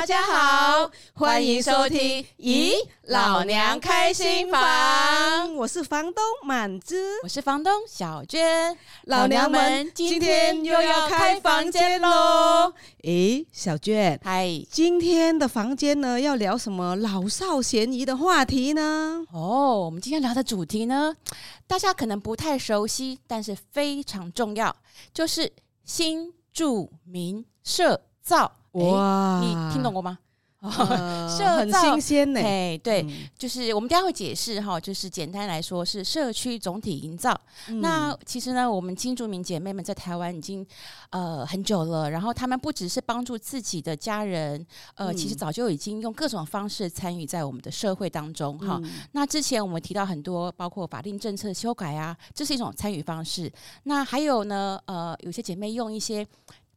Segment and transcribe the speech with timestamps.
[0.00, 4.58] 大家好，欢迎收听《咦，老娘开心房》。
[5.52, 8.74] 我是房东满枝，我是房东小娟。
[9.04, 12.72] 老娘们今天又要开房间喽！
[13.02, 19.22] 诶，小娟，嗨，今天的房间呢，要聊什么老少咸宜的话题呢？
[19.30, 21.14] 哦，我们今天聊的主题呢，
[21.66, 24.74] 大家可能不太熟悉，但是非常重要，
[25.12, 25.52] 就是
[25.84, 28.50] 新住民社造。
[28.72, 30.18] 哇，你听懂过吗？
[30.62, 32.38] 呃、 社造很新鲜呢。
[32.38, 37.34] 哎，对，嗯、就是我们等下会解释哈，就是简单来说是社区总体营造。
[37.68, 40.64] 嗯、那其实呢，我们新住民姐妹们在台湾已经
[41.08, 48.78] 呃很久了，然后她们不只是帮助自己的家人，呃，嗯、其实早就已经用各种方式参与在我们的社会当中哈。
[48.84, 53.50] 嗯、那之前我们提到很多，包括法定政策修改啊，这是一种参与方式。
[53.84, 56.26] 那还有呢，呃，有些姐妹用一些。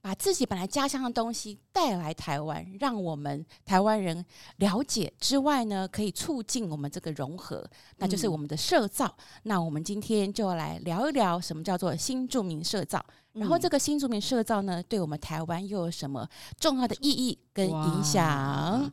[0.03, 4.25] 把自己本来家乡的东西带来台湾，让我们台湾人
[4.57, 7.65] 了解之外呢，可以促进我们这个融合，
[7.95, 9.05] 那就是我们的社造。
[9.05, 16.27] 嗯、那我们今天就来聊一聊什么叫做新著名社造，嗯、然后这个新著名社造呢，对我们台湾又有什么
[16.59, 18.91] 重要的意义跟影响？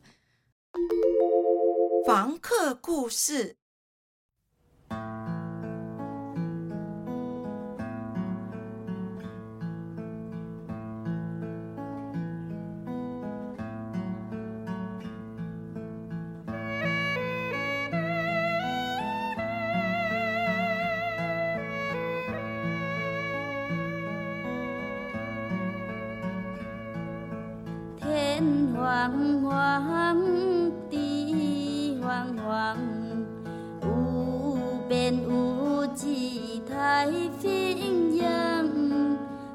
[2.07, 3.57] 房客故事。
[28.75, 30.17] 黄黄，
[30.89, 32.77] 地黄黄，
[33.83, 37.07] 无边无际太
[37.41, 38.69] 平洋，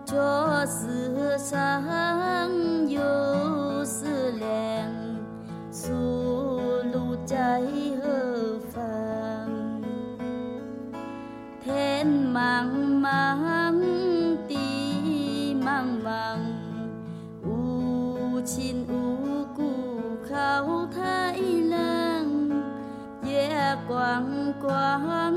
[0.05, 1.83] 这世上
[23.86, 25.33] 光光，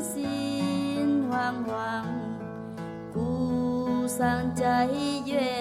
[0.00, 2.06] 心慌慌，
[3.12, 4.86] 故乡在
[5.26, 5.57] 月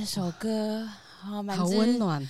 [0.00, 0.88] 这首歌
[1.18, 2.26] 好满，好温暖，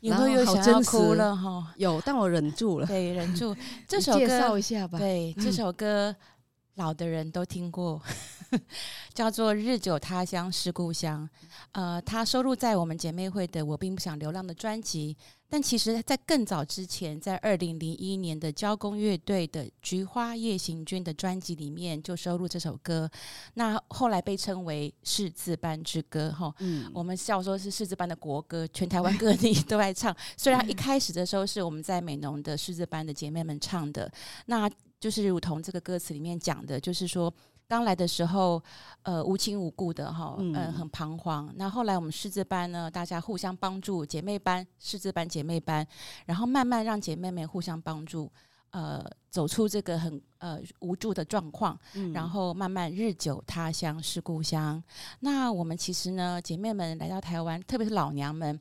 [0.00, 1.72] 有没有想要哭了哈？
[1.78, 2.86] 有，但我忍住了。
[2.86, 3.56] 对，忍住。
[3.88, 4.98] 这首歌介绍一下吧。
[4.98, 6.14] 对，这首歌
[6.74, 7.98] 老的人都听过。
[9.14, 11.28] 叫做《日久他乡是故乡》，
[11.72, 15.16] 呃，它收录在我们姐妹会的《我并不想流浪》的专辑。
[15.48, 23.06] 但其实，在更早之前，在二零零一年的交工乐队的《菊花夜行军》的专辑里面就收录这首歌。
[23.52, 30.16] 那后来被称为“士字班之歌”哈，嗯，我们笑说是士字班的国歌，全台湾各地 都在唱。
[30.38, 34.10] 虽然一开始的时候是我们在美浓的士字班的姐妹们唱的，
[34.46, 37.32] 那就是如同这个歌词里面讲的，就是说。
[37.68, 38.62] 刚来的时候，
[39.02, 41.50] 呃，无亲无故的哈，嗯、呃，很彷徨。
[41.56, 45.86] 那后来我们士字班呢，大家互相帮助，姐妹班、士字班姐妹班，
[46.26, 48.30] 然后慢慢让姐妹们互相帮助，
[48.70, 54.82] 呃，走出这个很呃无助的状况，嗯、然后慢慢日久他乡是故乡。
[55.20, 58.60] 那我们其实呢，姐妹们来到台湾，特别是老娘们。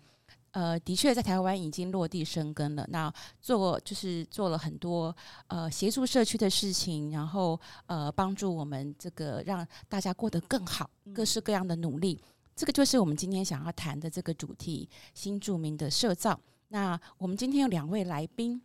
[0.51, 2.85] 呃，的确在台湾已经落地生根了。
[2.89, 5.15] 那做就是做了很多
[5.47, 12.21] 呃协助社区的事情，然后呃帮助我们这个让大家过得更好，各式各样的努力。
[12.55, 16.39] 这个就是我们今天想要谈的这个主题——新著名的社造。
[16.67, 18.61] 那我们今天有两位来宾，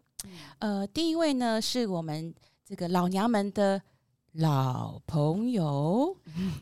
[0.58, 2.34] 呃，第一位呢是我们
[2.64, 3.80] 这个老娘们的
[4.32, 6.16] 老朋友，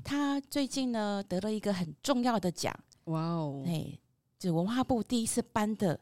[0.04, 2.78] 他最近呢得了一个很重要的奖。
[3.04, 3.98] 哇哦，哎。
[4.44, 5.98] 是文化部第一次颁的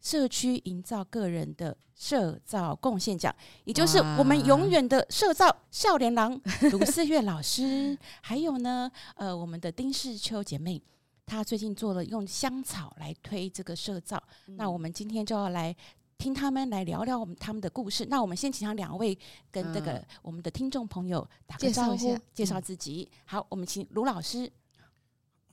[0.00, 3.34] 社区营造个人的社造贡献奖，
[3.64, 6.40] 也就是我们永远的社造少年郎
[6.72, 10.82] 卢思月老师，还有呢，呃，我们的丁世秋姐妹，
[11.26, 14.20] 她最近做了用香草来推这个社造。
[14.48, 15.76] 嗯、那我们今天就要来
[16.16, 18.06] 听他们来聊聊我们他们的故事。
[18.06, 19.16] 那我们先请上两位
[19.50, 23.08] 跟这个我们的听众朋友打个招呼，介绍，介绍自己。
[23.12, 24.50] 嗯、好，我们请卢老师。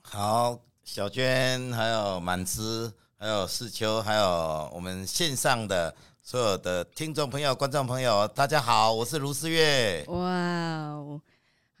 [0.00, 0.58] 好。
[0.84, 10.04] 小娟，还有满枝，还有世秋，还有我们线上的所有的听众朋友、观众朋友，大家好，我是卢思月。
[10.08, 11.20] 哇哦，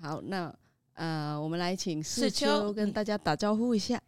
[0.00, 0.54] 好，那
[0.94, 4.00] 呃，我们来请世秋跟大家打招呼一下。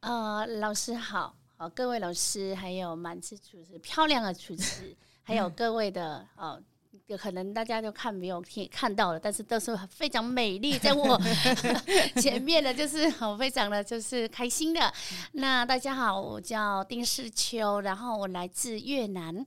[0.00, 6.60] 呃，老师好，好，各位老师，还有满枝主持，漂亮的主持， 还有各位的呃。
[7.06, 11.20] 有可能大家就看没有听看到了，但是都是非常美丽，在我
[12.16, 14.92] 前面的，就是我非常的就是开心的。
[15.32, 19.44] 那大家好，我叫丁世秋，然后我来自越南。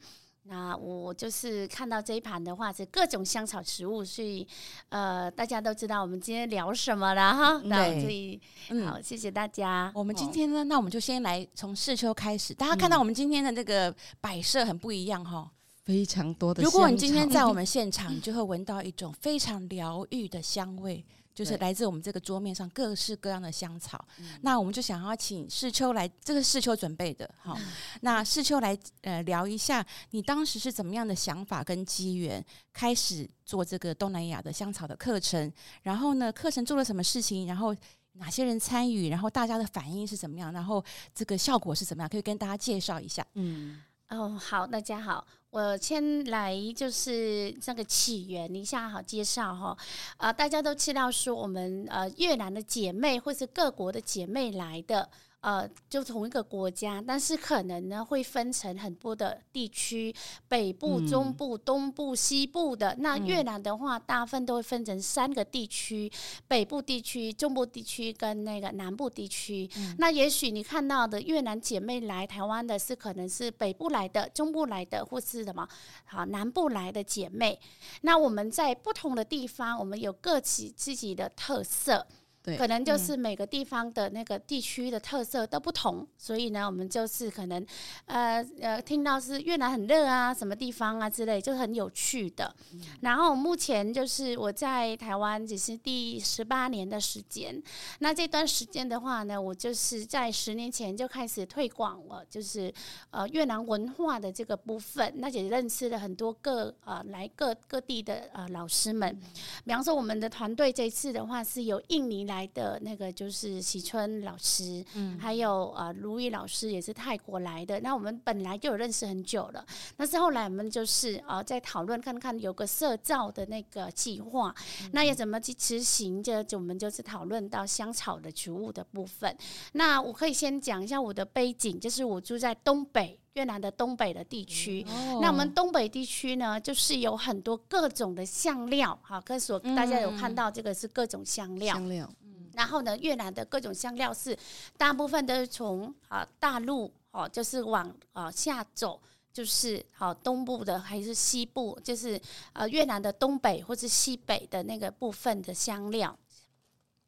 [0.49, 4.47] 那我就是看到这一盘的话是各种香草植物，所以
[4.89, 7.59] 呃大家都知道我们今天聊什么了哈。
[7.59, 8.39] 对，那所以
[8.85, 9.91] 好，谢谢大家。
[9.95, 12.53] 我们今天呢，那我们就先来从世秋开始。
[12.53, 15.51] 大家看到我们今天的这个摆设很不一样哈。
[15.87, 16.61] 非常多的。
[16.61, 21.01] 如果你今天在我们现场，你就会闻到一种非常疗愈的香味，
[21.33, 24.05] 就是来自我们这个桌面上各式各样的香草。
[24.41, 27.57] 那我们就想要请世秋来，这个世秋准备的，好，
[28.01, 35.49] 那世秋来呃聊一下，你当时是怎么样的想法跟机缘，开始做这个东南亚的香草的课程？
[35.83, 37.47] 然后呢，课程做了什么事情？
[37.47, 37.73] 然后
[38.19, 39.09] 哪些人参与？
[39.09, 40.51] 然后大家的反应是怎么样？
[40.51, 40.83] 然后
[41.15, 42.09] 这个效果是怎么样？
[42.09, 43.25] 可以跟大家介绍一下。
[43.35, 45.25] 嗯，哦，好，大家好。
[45.57, 49.75] 我先来就是这个起源一下好介绍哈，
[50.17, 55.09] 啊，大家都知道说我们呃越南的姐妹或是各国的姐妹来的。
[55.39, 60.13] 呃，就同一个国家，但是可能呢会分成很多的地区，
[60.47, 62.95] 北部、中部、嗯、东部、西部的。
[62.99, 66.11] 那越南的话，大部分都会分成三个地区：
[66.47, 69.69] 北部地区、中部地区跟那个南部地区。
[69.77, 75.65] 嗯、那也许你看到的越南姐妹来台湾的是可能是北部来的、中部来的，或是什么
[76.05, 77.57] 好南部来的姐妹。
[78.01, 82.07] 那我们在不同的地方，我们有各自自己的特色。
[82.55, 87.65] 可能就是每个地方的那个地区的特色都不同，嗯、所以呢，我们就是可能，
[88.05, 92.55] 呃呃，听到是越南很热啊，什么地方啊之类，就很有趣的。
[92.71, 97.61] 嗯、然后目前就是我在台湾只是第十八年的时间，
[97.99, 102.73] 那这段时间的话呢，我就是在十年前就开始推广了，就是
[103.09, 109.21] 呃越南文化的这个部分，那也认识了很多各呃来各各地的呃老师们，嗯、
[109.65, 112.36] 比方说我们的团队这次的话是有印尼来。
[112.37, 117.79] 来的那个就是喜春老师，嗯，还有呃卢宇老师也是泰国来的。
[117.79, 119.65] 那我们本来就有认识很久了，
[119.95, 124.53] 但是后来我们就是呃在讨论看看有个社造的那个计划，
[124.83, 126.21] 嗯、那要怎么去执行？
[126.21, 129.35] 就就我们就是讨论到香草的植物的部分。
[129.73, 133.19] 那我可以先讲一下我的背景，就是我住在东北。
[133.37, 141.75] 越南的东北的地区，哦、那我们东北地区呢，就是有很多各种的香料，哈，跟所大家有看到这个是各种香料。
[141.75, 142.26] 香料，嗯，
[142.57, 144.35] 然后呢，越南的各种香料是
[144.79, 148.99] 大部分都是从啊大陆哦，就是往啊下走，
[149.31, 152.19] 就是好东部的还是西部，就是
[152.53, 156.17] 呃越南的东北或是西北的那个部分的香料。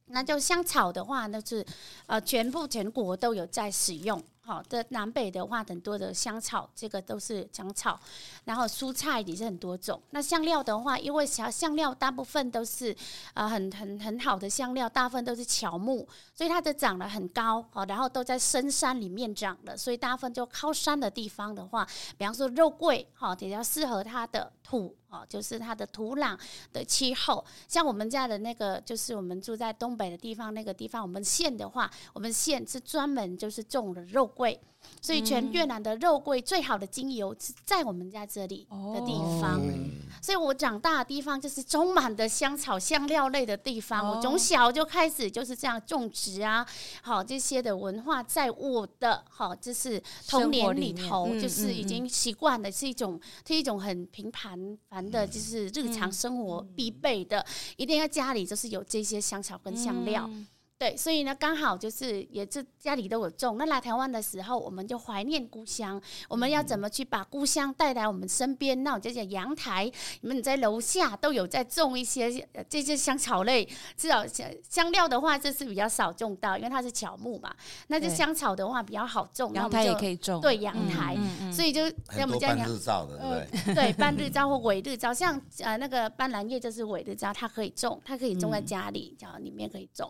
[0.09, 1.65] 那就香草的话，那是
[2.07, 4.21] 呃全部全国都有在使用。
[4.41, 7.99] 好的，南北的话，很多的香草，这个都是香草。
[8.45, 10.01] 然后蔬菜也是很多种。
[10.09, 12.95] 那香料的话，因为香香料大部分都是、
[13.35, 17.85] 呃、很很很好的香料，大部分都是乔木，所以它的长得很高哦。
[17.87, 21.87] 然后都在深山里面长的，所以大部分就靠山的地方的话，
[22.17, 24.95] 比方说肉桂，哈，比较适合它的土。
[25.09, 26.37] 哦，就是它的土壤
[26.71, 34.59] 的气候，像我们家的那个，就是我们住在东北的地方，那个地方，我们县的话，我们县是专门就是种的肉桂。
[35.01, 39.62] 所以全越南的肉桂最好的精油是在我们家这里的地方，
[40.22, 44.10] 所以我长大的地方就是充满的香草香料类的地方。
[44.10, 46.65] 我从小就开始就是这样种植啊，
[47.01, 57.46] 好这些的文化在我的好就是童年里头，就是已经习惯了，是一种是一种很平凡凡的，就是日常生活必备的，
[57.77, 60.29] 一定要家里就是有这些香草跟香料。
[60.79, 63.57] 对，所以呢，刚好就是也是家里都有种。
[63.57, 66.01] 那来台湾的时候，我们就怀念故乡。
[66.29, 68.81] 我们要怎么去把故乡带来我们身边？
[68.81, 73.67] 那我就讲阳台，你们在楼下都有在种一些这些香草类，
[73.98, 77.53] 至少香香料的话，这是比较少种到，因为它是乔木嘛。
[77.88, 80.39] 那这香草的话比较好种，阳台也可以种。
[80.39, 83.74] 对，阳台，嗯嗯嗯、所以就像我们家半日照的，对不对？
[83.75, 90.09] 对，半日照或伪日照，像呃那个斑斓叶就是伪日照，它可以种，它可以种在家里，叫、嗯、里面可以种。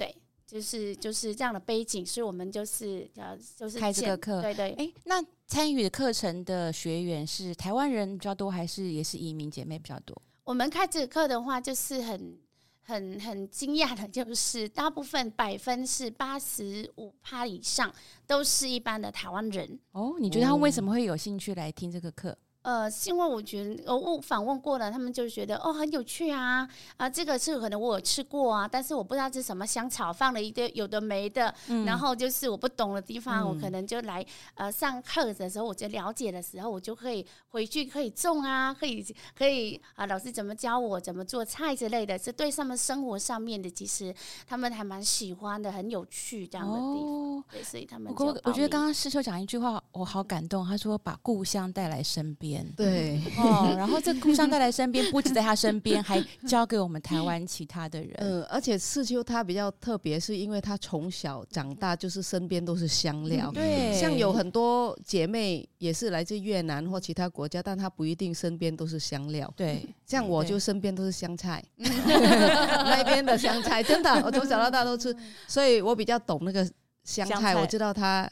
[0.00, 0.16] 对，
[0.46, 4.40] 就是就是这样的背景，所以我们就是要，就是开这个课。
[4.40, 10.20] 对对，哎，那参与的课程的学员是台湾人比较多，还是也是移民姐妹比较多？
[10.44, 12.38] 我们开这个课的话，就是很
[12.82, 17.94] 很很惊讶的，就是大部分百分是八十五趴以上
[18.26, 19.78] 都是一般的台湾人。
[19.92, 22.36] 哦，你觉得他为什么会有兴趣来听这个课？
[22.62, 34.24] 呃，是因为我觉得我访问过了，他们就觉得哦很有趣啊啊，这个是可能我有吃过啊，但是我不知道是什么香草，放了一堆有的没的，嗯、然后就是我不懂的地方，嗯、我可能就来
[34.54, 39.02] 呃上课的时候我就了解的时候，我就可以回去可以种啊，可以
[39.34, 44.14] 可以啊，老师怎么教我怎么做菜之类的，是对他们生活上面的，其实
[44.46, 48.26] 他们还蛮喜欢的，很有趣这样的地方，哦、对，所以他们就。
[48.44, 52.50] 我觉得刚刚师秋讲一句话，我好感动，他说把故乡带来身边。
[52.76, 58.12] 对哦，然后这故乡带来身边，不止在他身边，还教给我们台湾其他的人。
[58.18, 63.50] 嗯，而且世秋他比较特别，是因为他从小长大就是身边都是香料。
[63.52, 69.52] 对，像有很多姐妹也是来自越南或其他国家，但她不一定身边都是香料。
[69.56, 75.14] 对，像我就身边都是香菜， 那边的香菜真的，我从小到大都吃，
[75.46, 76.68] 所以我比较懂那个
[77.04, 78.30] 香菜，我知道它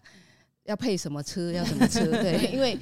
[0.65, 2.05] 要配什么吃，要怎么吃。
[2.07, 2.79] 对， 因为。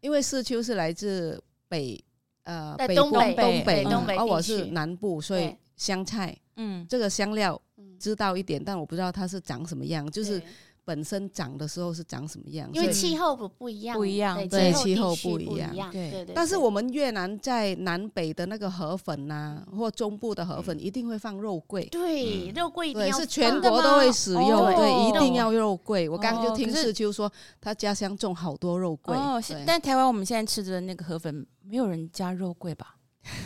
[0.00, 2.02] 因为四秋是来自北，
[2.44, 7.60] 呃，东北，东北，而我是南部，所以香菜，嗯，这个香料
[7.98, 10.42] 知道一点，但我不知道它是长什么样，就是。
[10.88, 12.66] 本身长的时候是长什么样？
[12.72, 16.34] 因为气候不不一样，不一样，对，气候不一样，对对对。
[16.34, 26.08] 但是我们越南在南北的那个河粉呐，或中部的河粉一定会放肉桂，对，肉桂一定要，是全国都会使用，对，一定要肉桂。
[26.08, 27.30] 我刚刚就听世秋说，
[27.60, 29.14] 他家乡种好多肉桂。
[29.14, 32.94] 哦，但台湾我们现在吃的那个河粉，没有人加肉桂吧？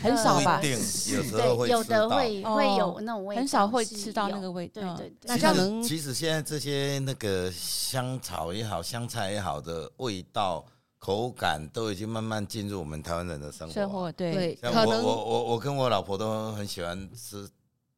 [0.01, 4.95] 很少吧，有时候会有的会会有那种味道，很少会吃到那个味道。
[4.95, 10.65] 对对，那可能其实现在这些那个香草也好，香菜也好的味道、
[10.97, 13.73] 口感都已经慢慢进入我们台湾人的生活。
[13.73, 17.49] 生活对，像我我我我跟我老婆都很喜欢吃。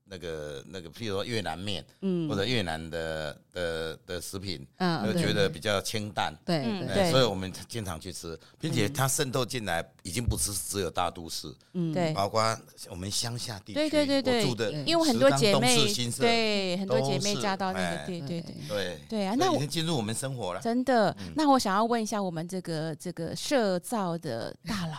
[0.08, 12.56] 那个那个，譬如说越南面，嗯，或者越南的的的食品，嗯，就觉得比较清淡，对对，所以我们经常去吃，并且它渗透进来，已经不是只有大都市，嗯，对，包括
[12.90, 15.76] 我们乡下地区，对对对对，住的，因为很多姐妹，
[16.20, 18.56] 对，很多姐妹嫁到那个，对对对。
[18.68, 21.16] 对对啊，那已经进入我们生活了，真的。
[21.36, 24.98] 那我想要问一下，我们这个这个社造的大佬，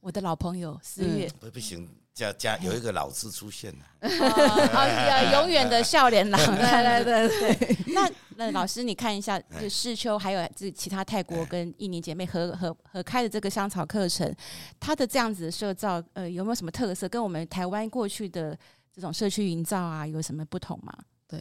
[0.00, 1.86] 我的老朋友思月，不不行。
[2.16, 7.92] 家家有一个老字出现了， 哦，永远的笑脸郎， 对对对对。
[7.92, 14.34] 那那老师，你看一下，就世秋还有这其他泰国跟印尼姐妹合合合开的这个香草课程，
[14.80, 17.06] 它的这样子的社造，呃，有没有什么特色？
[17.06, 18.58] 跟我们台湾过去的
[18.90, 20.96] 这种社区营造啊，有什么不同吗？
[21.28, 21.38] 对，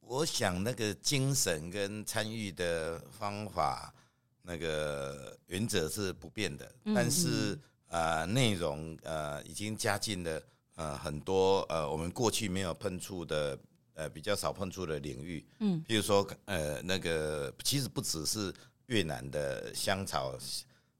[0.00, 3.94] 我想那个精神跟参与的方法，
[4.42, 7.56] 那个原则是不变的，但是。
[7.88, 10.42] 呃，内容呃已经加进了
[10.76, 13.58] 呃很多呃我们过去没有碰触的
[13.94, 18.52] 呃比较少碰触的领域，嗯，比如说呃那个其实不只是
[18.86, 20.36] 越南的香草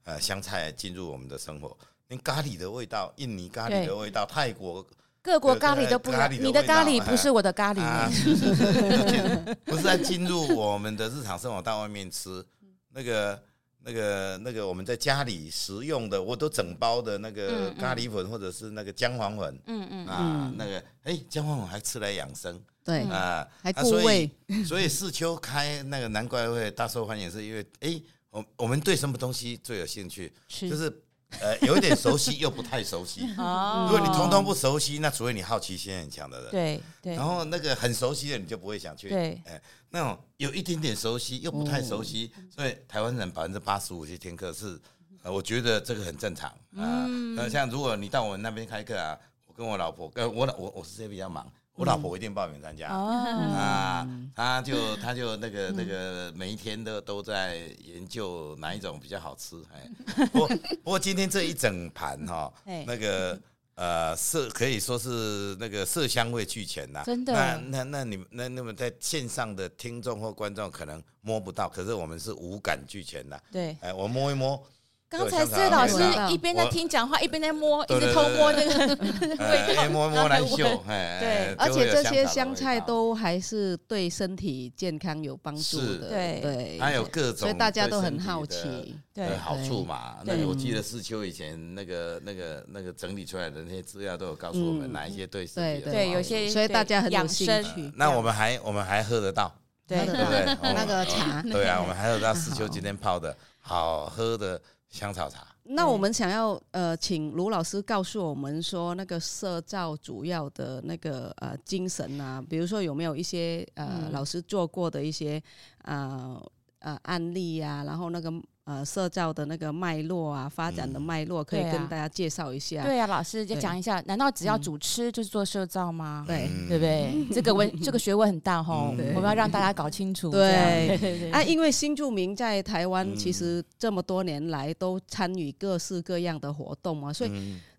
[0.05, 1.77] 呃香菜进入我们的生活，
[2.09, 4.87] 连咖喱的味道，印尼咖喱的味道，泰国。
[5.23, 12.47] 各国咖喱都不一样，你的咖喱不是我的咖喱，啊、 是是是不是在进入我们的日常生活，到外面吃。
[12.91, 13.43] 那个
[13.87, 20.07] 那个那个我们在家里食用的，我都整包的那个咖喱粉或者是那个姜黄粉，嗯嗯。
[20.07, 23.03] 啊那个哎姜黄粉还吃来养生，对。
[23.03, 24.29] 啊还固胃，
[24.67, 30.93] 所以四秋开那个难怪会大受欢迎，是因为哎我我们对什么东西最有兴趣，就是。
[31.41, 33.23] 呃，有一点熟悉又不太熟悉。
[33.37, 36.51] 哦， 如果你通通不熟悉，那除非你好奇心很强的人。
[36.51, 37.15] 对对。
[37.15, 39.09] 然后那个很熟悉的，你就不会想去。
[39.09, 39.41] 对。
[39.45, 44.81] 哎，那种有一点点熟悉又不太熟悉，所以台湾人百分之八十五去听课是，
[45.23, 47.07] 呃，我觉得这个很正常啊。
[47.35, 51.51] 那像如果你到我们那边开课啊，我跟我老婆，呃，我老我我实在比较忙。
[51.77, 59.63] 我老婆一定报名参加、嗯、啊，他就她就那个那个每一天都都在研究哪一种比较好吃。
[59.75, 60.49] 哎，不过
[60.83, 62.53] 不过今天这一整盘哈，
[62.87, 63.39] 那个
[63.75, 67.03] 呃色可以说是那个色香味俱全呐。
[67.05, 67.33] 真的？
[67.35, 73.43] 那那那你们那那么在线上的听众或观众可能摸不到，可是我们是五感俱全的。
[73.53, 74.61] 对，哎，我摸一摸。
[75.09, 78.95] 刚才谢老师一边在听讲话，一边在摸，一直偷摸那个
[79.39, 80.83] 味道，摸摸 来嗅。
[80.85, 86.09] 对，而且这些香菜都还是对身体健康有帮助的。
[86.09, 90.17] 对对，还有各种，所以大家都很好奇，对好处嘛。
[90.25, 95.93] 那我记得世秋以前那个那个那个整理出来的那些资料都有告诉我们哪一些对身体的。
[95.93, 97.93] 对，有些所以大家很有兴趣。
[97.95, 99.55] 那我们还我们还喝得到，
[99.87, 101.41] 对对对，那个茶。
[101.43, 104.61] 对啊，我们还喝得到世秋今天泡的好喝的。
[104.89, 105.47] 香草茶。
[105.65, 115.43] 那我们想要呃，请卢老师告诉我们说，那个社造主要的那个呃精神啊，比如说有没有一些呃老师做过的一些
[115.83, 116.41] 呃
[116.79, 118.33] 呃案例呀、啊，然后那个。
[118.67, 122.83] 呃，社造的那个脉络啊，发展的脉络，可以跟大家介绍一下。
[122.83, 124.03] 对啊，老师就讲一下。
[124.07, 126.25] 难道只要主吃就是做社造吗？
[126.27, 127.27] 对，对不对？
[127.33, 130.33] 这个问这个学问很大哈，我们要让大家搞清楚。
[130.33, 137.31] 对，啊，因为新住民在台湾其实这么多年来都参与各式各样的活动嘛，所以。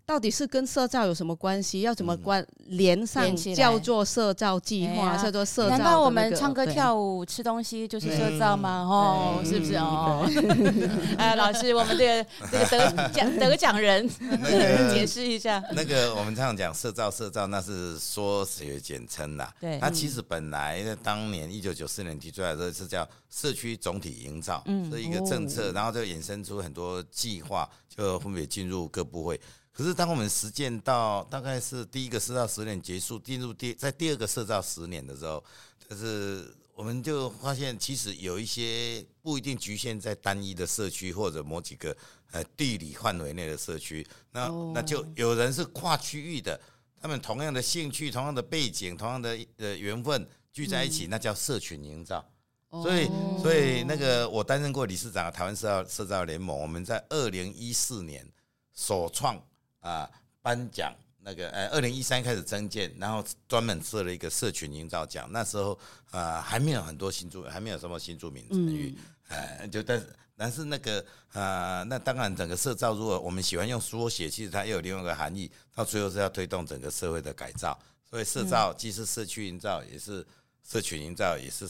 [0.08, 1.82] 到底是跟社造有什么关系？
[1.82, 3.36] 要怎么关连上？
[3.54, 5.76] 叫做社造计划，叫做社造。
[5.76, 8.86] 难道我们唱歌跳舞吃东西就是社造吗？
[8.88, 10.26] 哦，是不是哦？
[11.18, 14.08] 哎，老师，我们这个这个得奖得奖人，
[14.94, 15.62] 解释一下。
[15.72, 19.54] 那个我们常常讲社造社造，那是缩写简称啦。
[19.60, 29.38] 对，它其实本来在当年一九九四年提出来的是叫社区总体营造，是一个政策，然后就衍生出很多计划，就分别进入各部会。
[29.78, 35.42] 可是，当我们实践到大概是第一个社造十年结束，进入第在第二个社造十年的时候，
[35.88, 41.96] 就是我们就发现，其实有一些不一定局限在单一的社区或者某几个
[42.32, 46.60] 呃地理范围内的社区，那那就有人是跨区域的，
[47.00, 52.28] 他们同样的兴趣、同样的背景、同样的呃缘分聚在一起，那叫社群营造。
[52.68, 53.08] 所以，
[53.40, 58.28] 所以那个我担任过理事长，台湾社造色造联盟，我们在二零一四年
[58.74, 59.40] 首创。
[59.80, 60.10] 啊，
[60.42, 65.28] 颁奖那个，呃，二零一三开始增建，然后专门设了一个社群营造奖。
[65.30, 65.78] 那时候，
[66.10, 68.96] 呃，还没有很多新住，还没有什么新住民参与，
[69.28, 77.78] 呃，就但是但是那个，呃，那当然整个社造，如果我们喜欢用缩写，其实它又有另外一个含义，到最后是要推动整个社会的改造。
[78.08, 80.26] 所以社造既是社区营造，也是
[80.66, 81.68] 社群营造，也是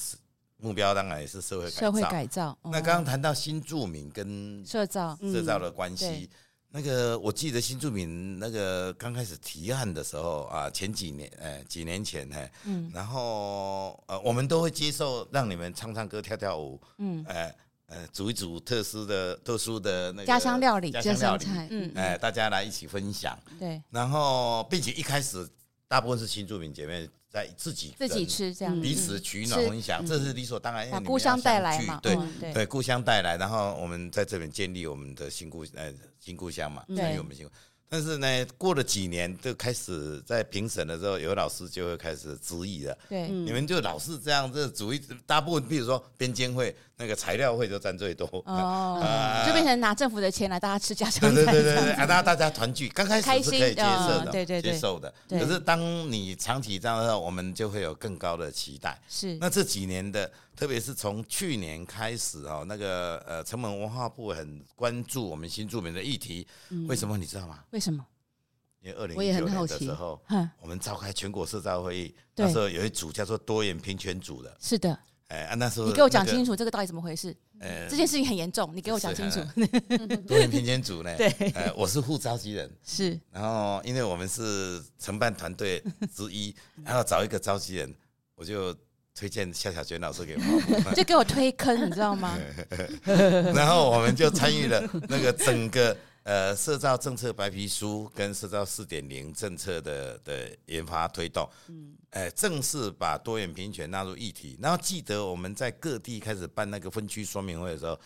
[0.59, 1.81] 目标，当然也是社会改造。
[1.81, 2.57] 社会改造。
[2.65, 6.31] 那刚刚谈到新住民跟社造社造的关系。
[6.71, 17.55] 那个我记得新住民那个刚开始提案的时候啊，前几年哎，几年前哎，嗯，然后呃，我们都会接受让你们唱唱歌、跳跳舞，嗯，哎
[17.87, 25.49] 呃，煮一煮特殊的、特殊的那个家乡料理、家乡料理，嗯，哎，大家来一起分享，对，然后并且一开始
[25.89, 27.09] 大部分是新住民姐妹。
[27.31, 30.91] 在自己自己吃这样，彼此取暖分享，这是理所当然。
[30.91, 32.17] 把故乡带来嘛，对
[32.53, 37.49] 对，故乡带来，然后我们在这边建立我们的新故呃新故乡嘛，建立我们新。
[37.89, 42.97] 但是呢，过了几年，就开始在评审的时候，有老师就会开始质疑了。
[43.09, 48.27] 对，你们就老是这样，这主意大部分，比如说边监会那个材料会就占最多。
[48.45, 49.03] 哦，
[49.47, 51.35] 就变成拿政府的钱来大家吃家乡菜。
[51.35, 55.13] 对对对对，啊，大 大家团聚，刚开始是可以接受的，对对接受的。
[55.29, 55.81] 可是当
[56.13, 59.01] 你长期这样的时候，我们就会有更高的期待。
[59.09, 59.35] 是。
[59.41, 66.45] 那这几年的，特别是从去年开始哦，那个呃，成本文化部很关注我们新住民的议题。
[66.89, 67.63] 为什么你知道吗？
[67.71, 68.05] 为什么？
[68.81, 70.21] 因为二零我也一九的时候，
[70.61, 77.37] 我们召开全国社招会议，对那时候有一组叫做多元平权组的，是的，哎、啊，那时候、你给我讲清楚，楚这个到底怎么回事？
[77.61, 79.39] 呃这件事情很严重，你给我讲清楚。
[80.27, 85.81] 多元平权组呢，对，呃，我是副召集人，是然后因为我们是承办团队
[86.13, 86.53] 之一，
[86.85, 87.95] 然后找一个召集人，
[88.35, 88.77] 我就
[89.19, 90.95] 推荐夏小娟老师给我。
[90.95, 92.39] 就给我推坑，你知道吗？
[93.53, 104.57] 然后我们就参与了那个整个呃社造政策白皮书跟社造四点零政策的的研发推动，嗯，哎，正式把多元平权纳入议题。
[104.63, 107.99] 然后记得我们在各地开始办那个分区说明会的时候，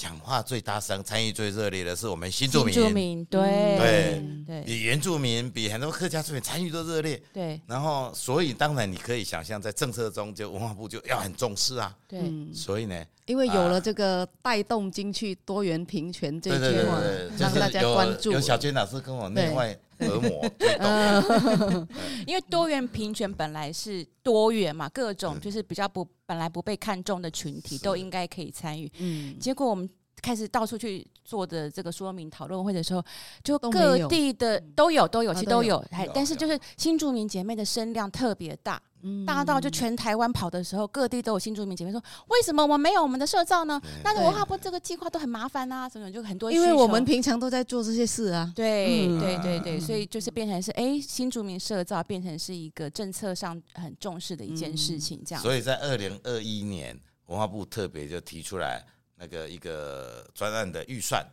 [0.00, 3.42] 讲话最大声、参与最热烈的是我们新住民，新住民，对。
[3.76, 4.24] 对。
[4.46, 4.62] 对。
[4.62, 7.22] 比原住民、比很多客家住民参与都热烈。
[7.34, 7.60] 对。
[7.66, 11.94] 然后，所以当然你可以想象，在政策中，就文化部就要很重视啊。
[12.08, 16.98] 对，嗯，所以呢，因为有了这个带动进去多元平权这句话
[17.38, 18.32] 让大家关注。
[18.32, 19.78] 有小娟老师跟我内外
[22.26, 28.90] 因为多元平权本来是多元嘛，各种就是比较不本来不被看重的群体都应该可以参与。
[28.98, 29.88] 嗯，结果我们
[30.22, 33.02] 开始到处去做的这个说明讨论会的时候，
[33.42, 39.24] 就各地的都有都有，啊其实都有都，还有但是就是新住民姐妹的声量特别大，嗯。
[39.24, 43.80] 大到就全台湾跑的时候，各地都有新住民姐妹说，为什么我们没有我们的社造呢？
[44.02, 49.20] 那文化部这个计划都很麻烦啊，什么就很多，因为我们平常都在做这些事啊，对嗯。
[49.20, 55.42] 对对对，所以就是变成是哎，新住民社造变成是一个政策上很重视的一件事情，这样。
[55.42, 58.84] 所以在二零二一年，文化部特别就提出来
[59.16, 61.24] 那个一个专案的预算，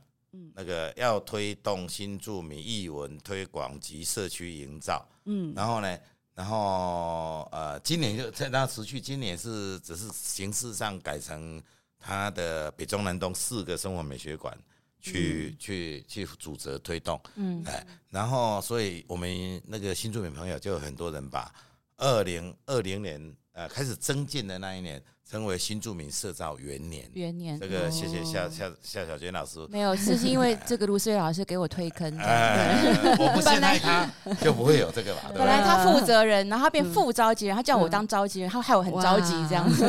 [0.54, 5.98] 那个要推动新住民艺文推广及社区营造，嗯，然后呢，
[6.38, 11.60] 然后呃，今年就在那持续，今年是只是形式上改成
[12.00, 14.56] 它的北中南东四个生活美学馆
[15.02, 17.64] 去、去去组织推动，嗯。
[17.66, 21.52] 哎，然后所以我们那个新住民朋友就有很多人把
[21.98, 27.10] 二零二零年呃开始增进的那一年成为新著名社造元年。
[27.14, 29.60] 元年这个谢谢夏夏夏小娟老师。
[29.70, 32.24] 没有，是因为这个卢思月老师给我推坑的。
[32.24, 34.10] 哎，我不信赖他，
[34.42, 35.32] 就不会有这个吧？
[35.34, 39.86] 本来他负责人，然后他变副召集人，他叫我当召集人，他害我很着急这样子。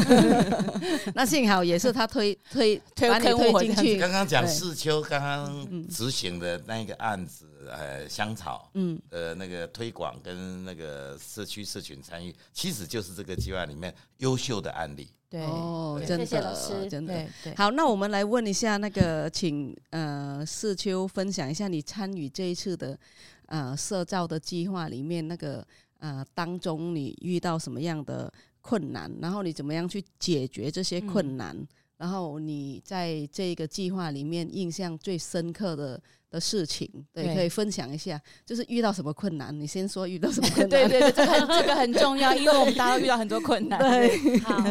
[1.15, 15.09] 那幸好也是他推推推把你坑我推进去，刚刚讲对世秋刚刚执行的那个案子，呃，香草，嗯，呃，那个推广跟那个社区社群参与，其实就是这个计划里面优秀的案例。
[15.31, 16.89] 对哦，对真谢谢老的师。
[16.89, 17.15] 真的。
[17.15, 22.99] 对对，好，那我们来问一下那个，请呃世秋分享一下你参与这一次的
[23.47, 25.67] 呃社造的计划里面那个
[25.99, 31.55] 呃当中你遇到什么样的困难，然后你怎么样去解决这些困难，
[31.99, 43.79] 然后你在这个计划里面印象最深刻的的事情，对，可以分享一下，就是遇到什么困难，你先说遇到什么困难， 对对对，这个很这个很重要，因为我们大家都遇到很多困难。
[43.79, 44.63] 对， 好，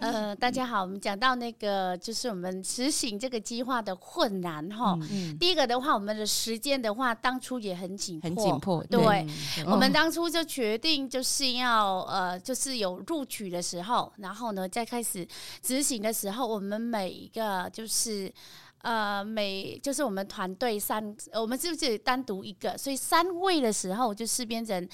[0.00, 4.98] 呃，大家好，我们讲到那个就是我们实行这个计划的困难哈。
[5.10, 8.84] 嗯，第一个的话，我们的时间的话，当初也很紧迫，很紧迫。
[8.84, 9.26] 对，
[9.58, 15.26] 嗯我们当初就决定就是要呃，就是有录取的时候，然后呢，再开始
[15.62, 18.30] 执行的时候，我们每一个就是。
[18.82, 22.76] 呃，每就是我们团队三，我们是不是单独一个？
[22.76, 24.88] 所以三位的时候就是变成，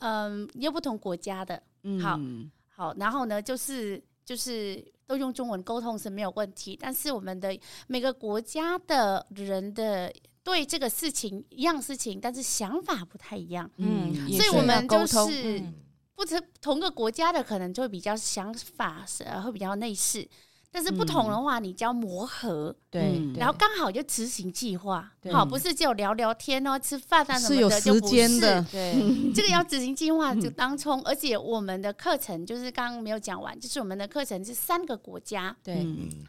[0.00, 1.56] 嗯、又不同国家的，
[2.02, 2.50] 好嗯。
[2.68, 15.74] 好，然后呢，就是就是都用中文沟通是没有问题，但是我们的每个国家的人的对这个事情一样事情，但是想法不太一样，嗯，所以我们就是嗯。
[16.16, 19.04] 不同同个国家的可能就会比较想法
[19.44, 20.24] 会比较内视，
[20.74, 25.08] 但是不同的话，你就要磨合，对然后刚好就执行计划。
[25.20, 28.60] 对，好，不是只有聊聊天哦，吃饭啊什么的，是有时就不是间的。
[28.72, 35.86] 对这个要执行计划就当冲，而且我们的课程就是刚刚没有讲完，就是我们的课程是三个国家，对，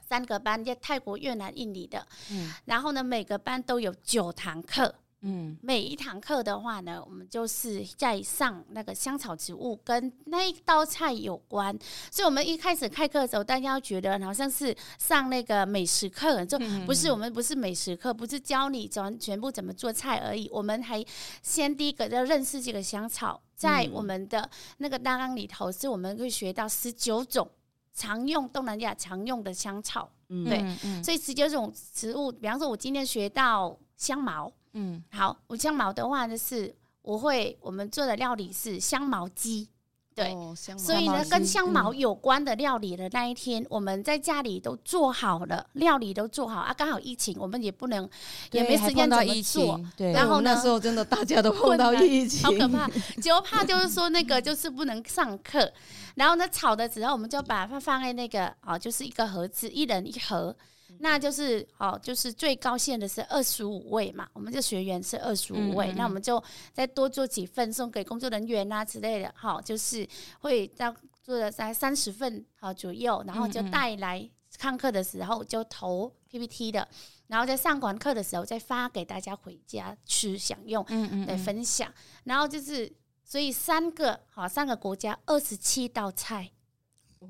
[0.07, 2.53] 三个班，在泰国、越南、印尼的，嗯。
[2.65, 4.93] 然后呢，每个班都有九堂课。
[5.25, 5.57] 嗯。
[5.61, 11.77] 每一堂课的话呢，我们就是在上那个香草植物跟那一道菜有关，
[12.11, 21.03] 所以我们一开始开课的时候，大家觉得好像是上那个美食课，就不是我们不是美食课，不是教你怎全部怎么做菜而已，我们还
[21.41, 27.49] 先第一个要认识这个香草，在我们的那个大纲里头，是我们会学到十九种
[27.93, 30.45] 常用东南亚常用的香草，嗯。
[30.45, 31.03] 对嗯嗯。
[31.03, 34.51] 所以十九种植物，比方说，我今天学到香茅。
[34.75, 35.03] 嗯。
[35.11, 39.67] 好，五香茅的话呢是，我会我们做的料理是香茅鸡，
[40.13, 40.33] 对，
[40.77, 46.73] 所以呢，跟香茅有关的料理的那一天，我们在家里都做好了，料理都做好啊。
[46.73, 48.09] 刚好疫情，我们也不能，
[48.51, 49.81] 也没时还间怎么做。
[49.97, 52.89] 对，然后呢那时候真的大家都碰到疫情，好可怕，
[53.21, 55.69] 就怕就是说那个就是不能上课，
[56.15, 60.55] 然后呢炒的时候我们就把它放在那个哦，就是一个盒子，一人一盒。
[60.99, 70.07] 那就是哦，就是最高限的是二十五位嘛，我们这学员是二十五位，嗯嗯嗯那我们就再多做几份送给工作人员啊之类的，好、哦，就是
[70.39, 76.87] 会到做了在三十份好左右，然后就带来上课的时候就投 PPT 的，
[77.27, 81.91] 然后在上完课的时候再发给大家回家去享用，嗯嗯来分享，
[82.23, 82.91] 然后就是
[83.23, 86.51] 所以三个好三个国家二十七道菜。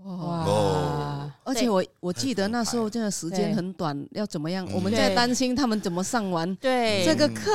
[0.03, 0.45] 哇！
[0.45, 1.31] 哦。
[1.43, 4.67] 而且我我记得那时候真的时间很短，要怎么样？
[4.73, 7.03] 我们在担心他们怎么上完对。
[7.05, 7.51] 这个课。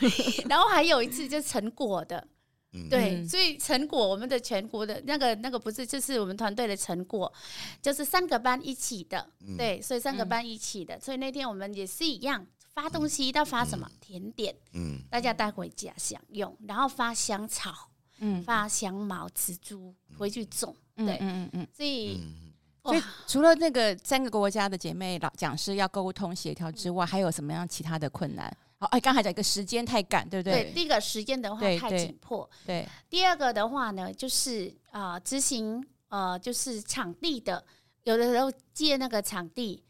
[0.48, 2.26] 然后还有一次就是成果的，
[2.72, 2.88] 嗯。
[2.88, 3.28] 对，嗯。
[3.28, 7.32] 所以成果我们的全国的那个那个不是，就是我们团队的成果，
[7.80, 9.56] 就是三个班一起的，嗯。
[9.56, 17.72] 对，所以三个班一起的，所以那天我们也是一样发东西，要发什么甜点，嗯，大家带回家享用，然后发香草，
[18.18, 18.42] 嗯。
[18.42, 21.68] 发香茅、紫珠回去种，嗯对，嗯嗯嗯。
[21.72, 22.52] 所以嗯
[22.84, 28.52] 所以，除了那个三个国家的姐妹老讲师要沟通协调之外，还有什么样其他的困难？
[28.78, 30.72] 好，哎，刚才讲一个时间太赶，对不对，对？
[30.72, 37.64] 第一个时间的话太紧迫，对，第二个的话呢，就是啊，执、行呃，就是场地的，
[38.02, 39.84] 有的时候借那个场地，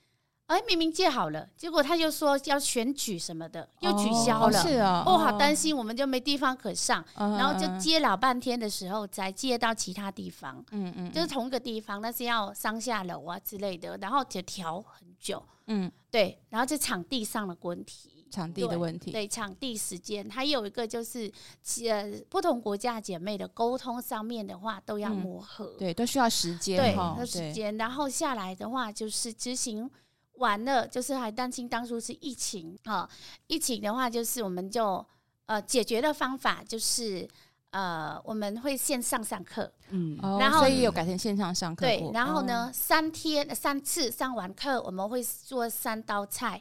[0.53, 4.59] 哎，明明借好了，结果他就说要选举什么的，又取消了。
[4.59, 15.91] 哦是哦，哦，好担心，我们就没地方可上，嗯然后就接老半天的时候，才接到其他地方，嗯嗯，就是同一个地方，但是要上下楼啊之类的，然后就调很久，嗯。
[16.11, 21.33] 对，然后这场地上的问题，场地的问题，对场地时间，还有一个就是
[21.89, 29.91] 呃不同国家姐妹的沟通上面的话都要磨合，对，都需要时间对，时间，然后下来的话就是执行
[30.43, 33.09] 完了，就是还担心当初是疫情啊、
[33.47, 35.05] 疫情的话就是我们就
[35.47, 37.27] 呃解决的方法就是
[37.71, 46.61] 呃我们会线上上课，嗯，哦，然后所以也有改成线上上课对，然后呢、哦三天三次上完课我们会做三道菜，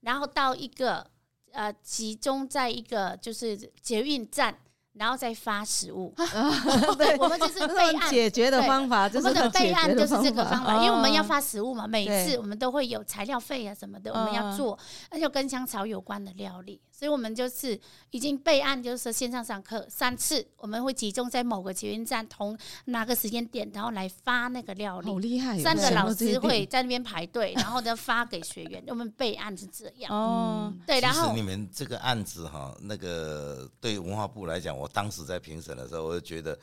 [0.00, 1.06] 然后到一个
[1.52, 4.58] 呃集中在一个就是捷运站。
[5.00, 6.14] 然后再发食物，
[6.98, 14.78] 对，我们就是备案解决的方法，我就是们的备案就是这个方法，因为我们要哦发食物嘛，每对次我们都会有材料费啊什么的，我们要嗯做，
[15.10, 25.18] 而且跟香草有关的料理，所以我们就是已经备案，就是线上上课三次，我们会集中在某个捷运站同哪个时间点，然后来发那个料好。
[25.18, 28.84] 厉害哦，三个老师会在那边排队，然后呢发给学员。
[28.88, 36.58] 我们备案是这样，哦，对，然后其实你们这个案子哈，那个对文化部来讲，我当时在评审的时候，我就觉得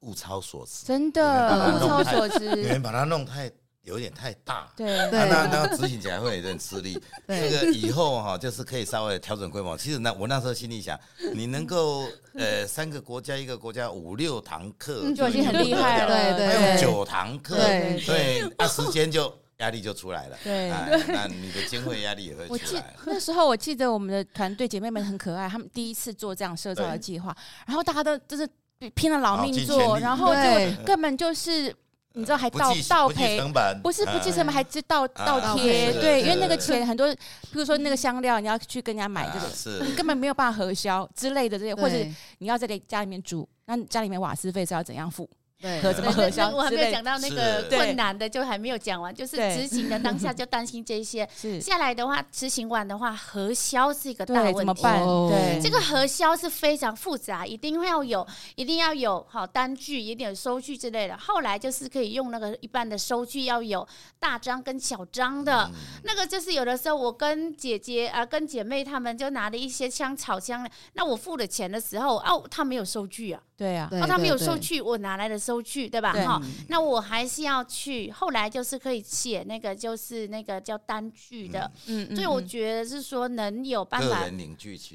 [0.00, 3.50] 物超所值，真的物超所你，们把它弄太
[3.82, 4.68] 有点太大。
[4.76, 4.96] 对。
[5.10, 7.00] 那那执行起来会有点吃力。
[7.26, 7.50] 对。
[7.50, 9.76] 这个以后哈，就是可以稍微调整规模。
[9.76, 10.98] 其实那我那时候心里想，
[11.34, 16.80] 你能够呃三个国家一个国家五六堂课就已经很厉害了，对对还有对。
[16.80, 18.52] 九堂课，对。
[18.58, 20.36] 那时间就压力就出来了。
[20.44, 20.70] 对。
[20.70, 22.94] 哎，那你的经费压力也会我记出来。
[23.06, 28.48] 那时候，我记得我们的团队姐妹们很可爱，她们第一次做这样社造的计划，然后大家都就是
[28.94, 30.74] 拼了老命做，然后对。
[30.74, 31.74] 就根本就是
[32.12, 33.40] 你知道还倒倒赔。
[33.82, 41.96] 不是不计哎成本，还是倒倒啊贴，对，因为那个钱很多，比如说那个香料，你要去跟人家买这个你根本没有办法核销之类的这些，或者
[42.38, 45.28] 你要在家里面煮，那家里面瓦斯费是要怎样付？
[45.60, 51.28] 对怎么核销我还没有讲到那个困难的，就还没有讲完，就是对执行的当下就担心这些。
[51.36, 54.58] 是，下来的话，执行完的话，核销是一个大对，问题。
[54.58, 55.02] 怎么办？
[55.02, 61.16] 哦对，这个核销是非常复杂，一定要有，一定要有好单据，一定有收据之类的。
[61.16, 63.86] 后来就是可以用那个一般的收据，要有
[64.18, 65.70] 大张跟小张的。
[66.04, 76.12] 那个就是有的时候我跟姐姐啊、跟姐妹她们就拿了一些香草香，那我付了钱的时候，哦，他没有收据啊，对啊，那哦，他没有收据，我哪来的收据，对吧？
[76.14, 76.24] 对。
[76.24, 84.24] 哈，那我还是要去，后来就是可以写那个就是那个叫单据的，嗯嗯，所以我嗯觉得是说能有办法。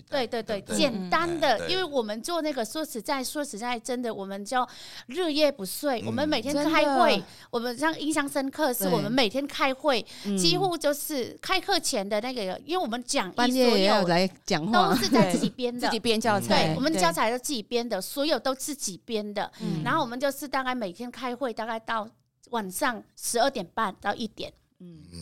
[0.09, 4.67] 对对对，不简单的，对因为我们做那个，说实在，说实在，真的，我们叫
[5.07, 10.35] 日夜不睡，我们每天开会，我们像印象深刻，是我们每天开会，嗯。
[10.37, 15.87] 几乎就是开课前的那个，因为我们讲半义所有来讲都，是在 自己编的。
[15.87, 15.99] 自己。
[16.05, 19.51] 编教材，对，我们教材都自己编的，所有都自己编的。
[19.61, 22.09] 嗯然后我们就是大概每天开会，大概到
[22.49, 24.51] 晚上十二点半到一点。
[24.79, 25.19] 嗯嗯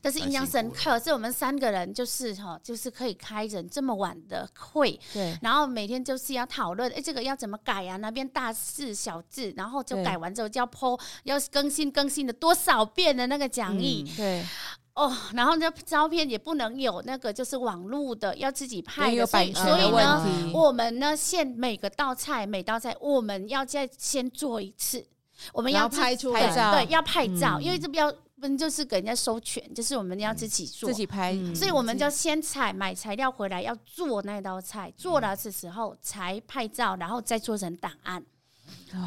[0.00, 7.96] 但是印象深刻，是我们三个人就是哈，就是可以开人这么晚的会，对，然后每天就是要讨论，哎，这个要怎么改啊？
[7.98, 14.46] 那边大字小字，然后就改完之后就要 po，要更新更新的多少遍的那个讲义，嗯、对。
[14.94, 25.04] 哦，然后那照片也不能有那个，就是网络的，要自己拍的，所以所以呢，我们呢，现每个道菜每道菜，我们要再先做一次，
[25.52, 38.24] 我们要拍出来，对，要拍照，因为这不要不就是给人家收权，就是我们要自己做，自己拍，所以我们就先采买材料回来要做那道菜，做了的时候才拍照，然后再做成档案。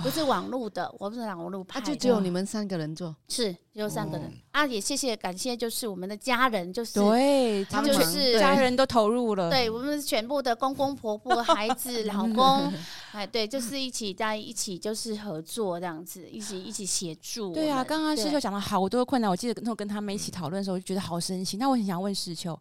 [0.03, 4.65] 不是网络的，我不是网络拍，就只有你们三个人做，是只有三个人啊！
[4.65, 12.71] 也谢谢感谢，就是我们的家人，就是对，他们就是家人都投入了，对我们全部的公公婆婆、孩子、 老公，
[13.11, 17.53] 哎，对，就是一起在一起，就是合作这样子，一起一起协助。
[17.53, 21.57] 对啊，刚刚师秋讲了好多困难，我记得那时候跟他们一起讨论的时候，我就觉得好神奇。
[21.57, 22.59] 那我很想问师秋。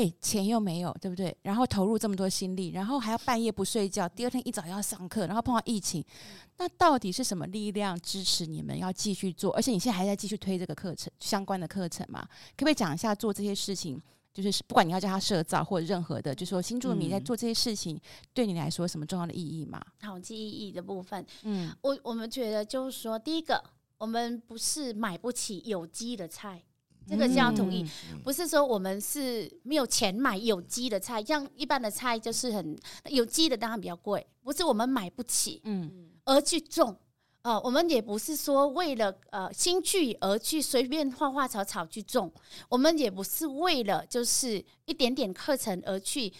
[0.00, 1.36] 哎、欸，钱又没有，对不对？
[1.42, 6.02] 然后投入这么多心力，然后还要半夜不睡觉，第二天一早要上课，然后碰到疫情，
[6.56, 9.52] 那到底是什么力量支持你们要继续做？
[9.52, 12.22] 而且你现在还在继续推这个课程相关的课程嘛？
[12.22, 14.00] 可不可以讲一下做这些事情，
[14.32, 18.00] 就是不管你要叫他社造或者任何的，就是说新住民在做这些事情，
[18.32, 19.84] 对你来说什么重要的意义吗？
[20.00, 23.62] 好，记忆的部分，嗯，我我们觉得就是说，第一个，
[23.98, 26.62] 我们不是买不起有机的菜。
[27.10, 27.84] 这个要同意，
[28.22, 36.96] 不是说我们是没有钱买有机的菜，像一般的菜就是很有机的，当然比较贵，不是我们买不起，嗯，而去种，
[37.42, 42.32] 呃，我们也不是说为了呃兴趣而去随便花花草草去种，
[42.68, 46.32] 我们也不是为了就是一点点课程而去。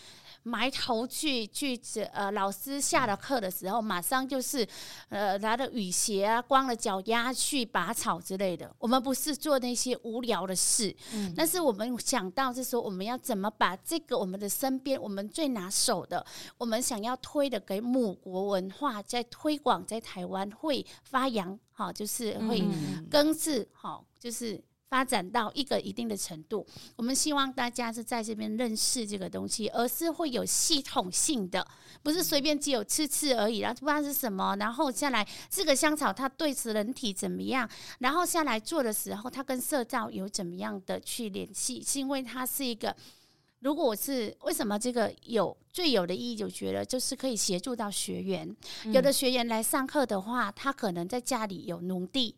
[0.43, 1.79] 埋头去去
[2.13, 4.67] 呃，老师下了课的时候，马上就是
[5.09, 8.75] 呃拿着雨鞋啊，光了脚丫去拔草之类的。
[8.79, 16.25] 我们不是做那些无聊的事，嗯，但是我们想到是说，我们要怎么把这个我们的身边我们最拿手的，
[16.57, 22.65] 我们想要推的给母国文化，在推广在台湾会发扬，好，就是会
[23.11, 24.63] 根治，好，就是。
[24.91, 31.65] 发展到一个一定的程度，我们希望大家是在这边认识这个东西，而是会有系统性的，
[32.03, 42.95] 不是随便只有吃吃而已，然后不知道是什么，然后下来这个香草它对此人体怎么样，然后下来做的时候，它跟社造有怎么样的去联系，是因为它是一个，
[43.61, 52.35] 如果我是为什么这个有最有的意义，就觉得就是可以协助到学员，有的学员来上课的话，他可能在家里有农地。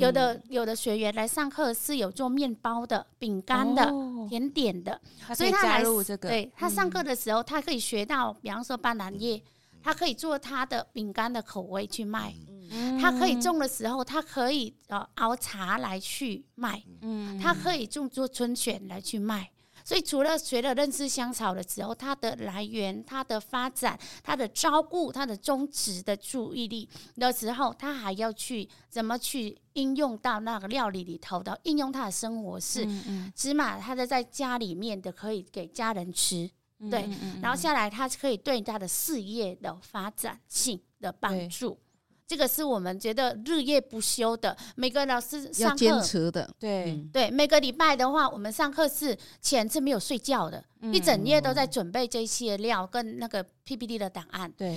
[0.00, 5.00] 有的有的学员来上课是有做面包的、饼干的、哦、甜点的，
[5.34, 9.42] 所以他来这个，对他上课的时候，他可以学到，比方说斑斓叶，
[9.82, 12.34] 他可以做他的饼干的口味去卖，
[12.70, 19.50] 嗯、他可以种的时候，他可以呃熬茶来去卖，嗯，他可以种做春卷来去卖。
[19.84, 32.88] 所以，除了学了认识香草的时候，它的来源、它的发展、它的照顾、它的种植的注意力的时候，他还要去怎么去应用到那个料理里头的，应用他的生活是，
[33.34, 36.50] 起码他的在家里面的可以给家人吃，
[36.90, 37.06] 对，
[37.42, 41.78] 然后下来他可以对他的事业的发展性的帮助。
[42.26, 54.50] 这个是我们觉得日夜不休的，每个老师上课要坚持的，对、嗯、对，每个礼拜的话，我们上课是前是没有睡觉的，嗯、一整夜都在准备这些料跟那个 PPT 的档案。
[54.56, 54.76] 对，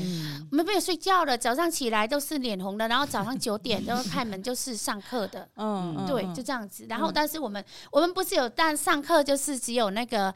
[0.51, 5.47] 我们没有睡觉的，早上起来都是脸红的，然后早上九点都开门就是上课的。
[5.55, 6.85] 嗯，对，就这样子。
[6.89, 10.33] 然后，但是我们我们不是有，但上课就是只有那个。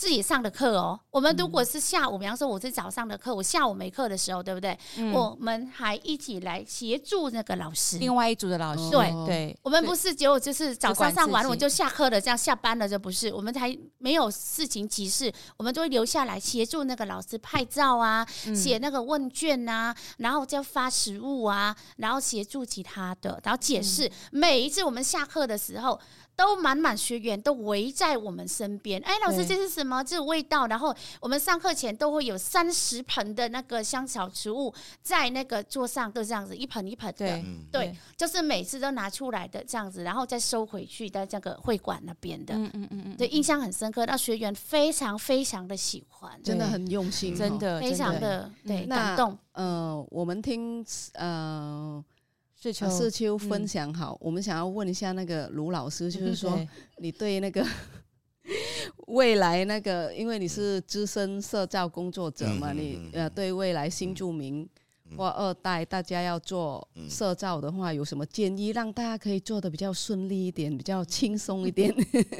[0.00, 4.74] 自己上的课哦，我们如果是下午，比方说我是早上的课，我下午没课的时候，对不对？
[5.12, 8.88] 我们还一起来协助那个老师，另外一组的老师。
[8.88, 13.30] 对对，我们不是只有就是早上上完我就下课了，这样下班了就不是。
[13.34, 24.10] 我们还没有事情急事，我们都会留下来协助那个老师拍照啊，写那个问卷啊，然后就发食物啊，然后协助其他的，然后解释。
[24.32, 26.00] 每一次我们下课的时候。
[26.40, 30.02] 都满满学员都围在我们身边，哎，老师这是什么？
[30.02, 30.66] 这个味道。
[30.68, 34.72] 然后我们上课前都会有三十盆的那个香草植物
[35.02, 49.36] 在那个桌上，都这样子一盆一盆的，对，对，就是每次都拿出来的这样子，然后再收回去在这个会馆那边的，嗯嗯嗯嗯，对，印象很深刻，那学员非常非常的喜欢，真的很用心，真的非常的对感动。
[49.52, 50.82] 呃，我们听
[51.12, 52.02] 呃。
[52.62, 54.18] 是秋，是秋分享好。
[54.20, 56.60] 我们想要问一下那个卢老师，就是说
[56.98, 57.66] 你对那个
[59.06, 64.68] 未来那个，因为你是资深社造工作者嘛，你呃对未来新住民
[65.16, 71.94] 或二代，大家要做社造的话，有什么建议让大家可以做的比较顺利一点，比较轻松一点？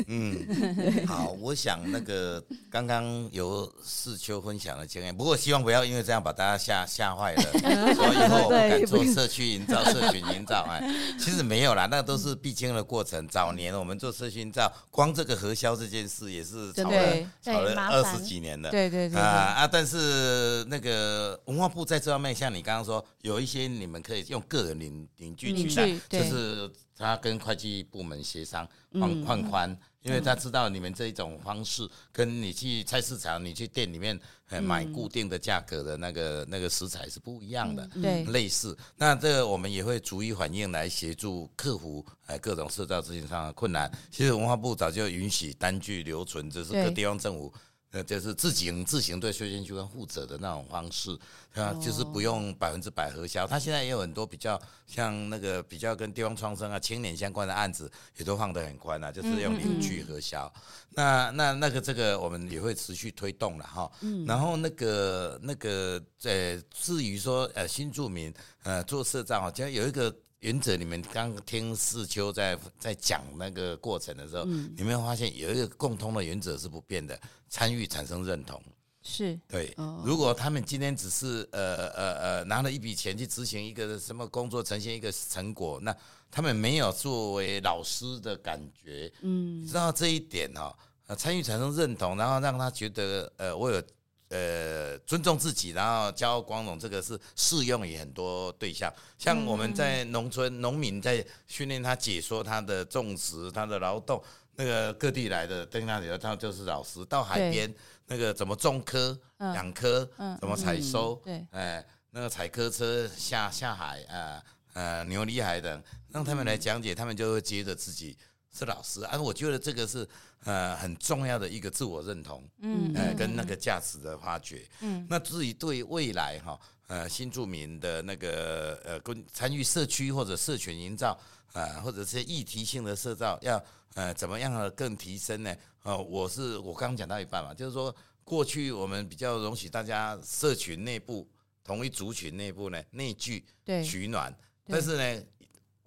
[0.06, 0.36] 嗯，
[1.06, 7.42] 好，我想那个刚刚由世秋分享的经验，不过希望不要因为这样把大家吓吓坏了，
[7.94, 10.66] 所以以后我不敢做社区营造、社群营造。
[10.68, 10.82] 哎，
[11.18, 13.26] 其实没有啦，那都是必经的过程。
[13.28, 16.96] 早年我们做社区营造，光这个核销这件事也是吵了
[17.42, 18.70] 吵了二十几年的。
[18.70, 19.26] 对对对啊
[19.60, 19.66] 啊！
[19.66, 34.18] 但是那个文化部在这方面，像你刚刚说，有一些你们可以用个人领领据取代，就是他跟会计部门协商放放宽，因为他知道你们这一种方式，跟你去菜市场、你去店里面
[34.62, 38.76] 买固定的价格的那个那个食材是不一样的，对，类似。
[38.96, 43.90] 那这个我们也会逐一反映来协助客服呃各种社交资讯上的困难。
[44.10, 47.52] 其实文化部早就允许单据留存，这是各地方政府。
[47.92, 51.10] 呃，就是自行自行对修建区负责的那种方式，
[51.54, 53.46] 啊，就是不用百分之百核销。
[53.46, 60.52] 他现在也有很多比较像那个比较跟地方创生啊、青年相关的案子，也都放得很宽啊，就是用领据核销。
[60.90, 63.90] 那那那个这个我们也会持续推动了哈。
[64.26, 68.32] 然后那个那个呃，至于说呃新住民
[68.62, 70.14] 呃做社造啊，就有一个。
[70.40, 77.18] 原则，你们刚听世秋在在讲那个过程的时候，嗯、你们会发现有一个共通的原则是不变的：
[77.48, 78.62] 参与产生认同。
[79.02, 79.74] 是对。
[80.04, 85.94] 如果他们今天只是呃呃呃拿了一笔钱去执行一个什么工作，呈现一个成果，那
[86.30, 89.12] 他们没有作为老师的感觉。
[89.20, 90.74] 嗯，知道这一点哈、
[91.06, 93.82] 哦，参与产生认同，然后让他觉得呃，我有。
[94.30, 98.92] 呃，尊重自己，然后骄傲光荣，这个是适用于很多对象。
[99.18, 104.22] 像我们在农村，农民在训练他解说他的种植、他的劳动，
[104.54, 107.04] 那个各地来的，在那里头，他就是老师。
[107.06, 107.74] 到海边，
[108.06, 110.08] 那个怎么种科、养科，
[110.40, 114.40] 怎么采收，对，哎，那个采科车下下海啊，
[114.74, 118.16] 呃，牛里海等，让他们来讲解，他们就会接着自己
[118.52, 119.02] 是老师。
[119.04, 120.08] 啊，我觉得这个是。
[120.44, 131.12] 呃，很重要的一个自我认同，嗯，呃，跟那个价值的发掘，嗯，那至于对未来哈，呃，新住民的那个呃，跟参与社区或者社群营造
[131.52, 135.54] 啊，呃，或者是议题性的社造，要呃怎么样的更提升呢？
[135.82, 137.94] 呃，我是我刚刚讲到一半嘛，就是说
[138.24, 141.28] 过去我们比较容许大家社群内部
[141.62, 143.44] 同一族群内部呢内聚
[143.84, 144.34] 取暖，
[144.66, 145.22] 但是呢，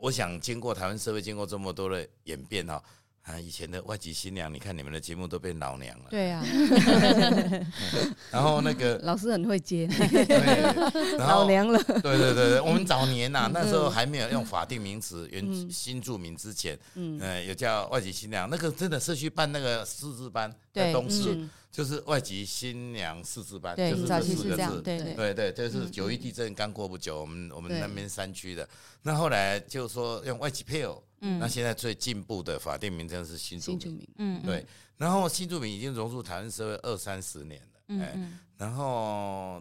[0.04, 2.84] 我想经过台湾社会经过这么多的演变哈。
[3.22, 6.08] 啊，以前的外籍新娘，你看你们的节目都变老娘了。
[6.10, 6.43] 对啊，
[8.30, 11.82] 然后那个 老师很会接，对，老娘了。
[11.82, 21.47] 对对对对，我们早年呐、啊，那时候还没有用法定名词原新住民之前，嗯，呃，有叫外籍新娘，那个真的社区办那个师资班，在东势。
[21.74, 25.34] 就是外籍新娘四字班，就是这四个字，对对。
[25.34, 28.69] 对，就是九一地震刚过不久，我们我们那边山区的，
[29.01, 34.63] 那后来就说用外籍配偶，嗯，那现在最进步的法定名称是新住民，嗯，对，
[34.97, 39.59] 然后新住民已经融入台湾社会二三十年了，嗯，然后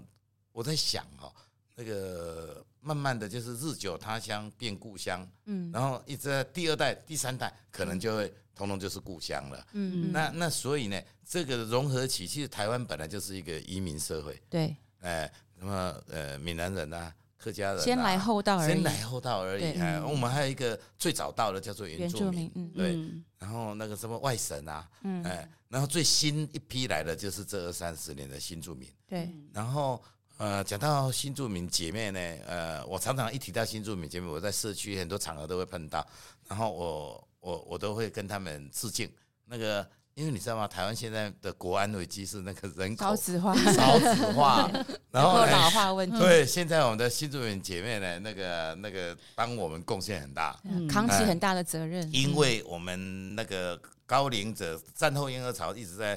[0.53, 1.33] 我在想哈，
[1.75, 8.33] 那个慢慢的就是日久他乡变故乡，嗯，然后一直在第二代、第三代可能就会。
[8.55, 22.95] 通通就是故乡了，嗯嗯，那那所以呢，这个融合起，其实台湾本来就是一个移民社会，对，哎，那么呃，闽南人啊，客家人，先来后到而已，先来后到而已，哎，我们还有一个最早到的叫做原住民，对，
[23.39, 30.01] 然后那个什么外省啊，嗯，哎，然后最新一批来的就是这二三十年的新住民，对，然后
[30.39, 36.07] 呃，讲到新住民姐妹呢，呃，我常常一提到新住民姐妹，我在社区很多场合都会碰到，
[36.49, 37.29] 然后我。
[37.43, 39.11] 我我都会跟他们致敬。
[39.47, 40.69] 那个，因为你知道吗？
[40.69, 44.71] 台湾现在的国安危机是那个人口少子化，少子化，
[45.11, 46.17] 然后老化问题。
[46.21, 50.57] 对，现在我们的新住民姐妹呢，那个那个帮我们贡献很大，
[50.89, 52.09] 扛起很大的责任。
[52.15, 53.77] 因为我们那个
[54.07, 56.17] 高龄者战后婴儿潮一直在，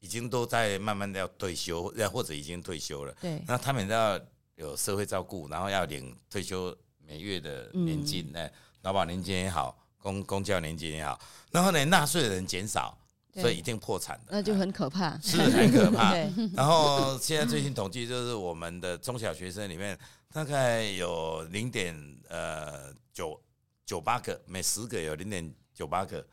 [0.00, 3.14] 已经都在慢慢的要退休，要或者已经退休了。
[3.20, 4.20] 对，那他们要
[4.56, 6.76] 有社会照顾，然后要领退休
[7.06, 9.76] 每月的年金，哎，劳保年金也好。
[10.00, 11.20] 公公教年金也好，
[11.50, 12.96] 然后呢，纳税的人减少，
[13.34, 16.14] 所以一定破产的，那就很可怕，是很可怕。
[16.54, 19.98] 然后现在最新统计就是我们的中小学生里面，
[20.32, 21.92] 大概有零点
[22.28, 23.38] 呃九
[23.84, 26.24] 九八个，每十个有零点九八个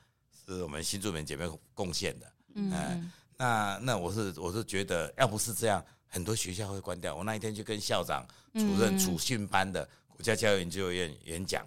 [0.46, 2.34] 是我们新住民姐妹贡献的。
[2.54, 7.16] 嗯，嗯，那那我是我是觉得，要不是这样，很多学校会关掉。
[7.16, 11.66] 我那一天就跟校长、主任、主训班的国家教育研究院演讲，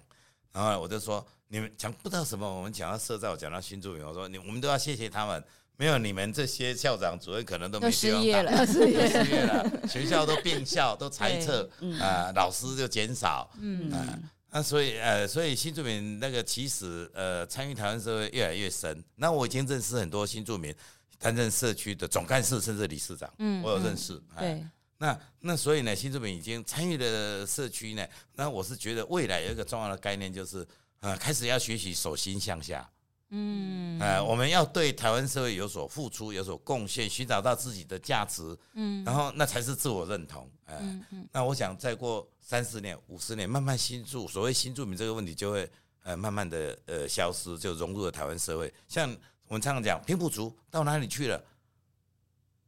[0.52, 1.26] 然后我就说。
[1.50, 5.42] 你们讲不知道什么，我们讲到社造，讲到新住民，我说你我们都要谢谢他们，
[5.78, 11.98] 没有你们这些校长主任，可能都没都失业了，失业了，学校都变校， 都裁撤，啊、嗯。
[11.98, 13.90] 呃，老师就减少，嗯。
[13.90, 14.18] 呃
[14.50, 19.02] 那所以呃，所以新住民那个其实呃参与台湾社会越来越深。
[19.16, 20.74] 那我已经认识很多新住民，
[21.18, 24.14] 担任社区的总干事甚至理事长，嗯，我有认识。
[24.14, 24.66] 嗯、对，
[24.98, 28.06] 那那所以呢，新住民已经参与了社区呢。
[28.34, 30.66] 那我是觉得未来有一个重要的概念就是，
[31.00, 32.88] 呃，开始要学习手心向下。
[33.30, 45.70] 嗯，呃，我们要对台湾社会有所付出，有所贡献，寻找到自己的价值，嗯，然后那才是自我认同，呃、嗯嗯，那我想再过三十年、五十年，慢慢新住，所谓新住民这个问题就会
[46.04, 48.72] 呃慢慢的呃消失，就融入了台湾社会。
[48.88, 49.14] 像
[49.48, 51.42] 我们常常讲，平埔族到哪里去了，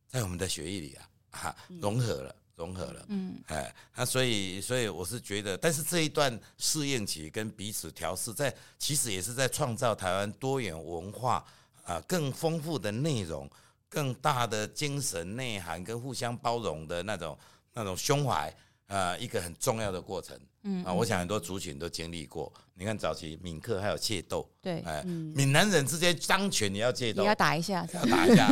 [0.09, 2.35] 在我们的血液里啊，哈，融合了。
[2.57, 11.43] 融合了，嗯，哎，那所以，所以我是觉得，但是这一段适应期跟彼此调试，在其实也是在创造台湾多元文化
[11.85, 13.51] 啊，更丰富的内容，
[13.89, 17.39] 更大的精神内涵跟互相包容的那种
[17.73, 18.55] 那种胸怀
[18.89, 22.53] 啊，一个很重要的过程，嗯啊，我想很多族群都经历过。
[22.75, 28.47] 你看早期闽客还有械斗，对，哎，闽南人之间当权也要械斗，也要打一下，要打一下。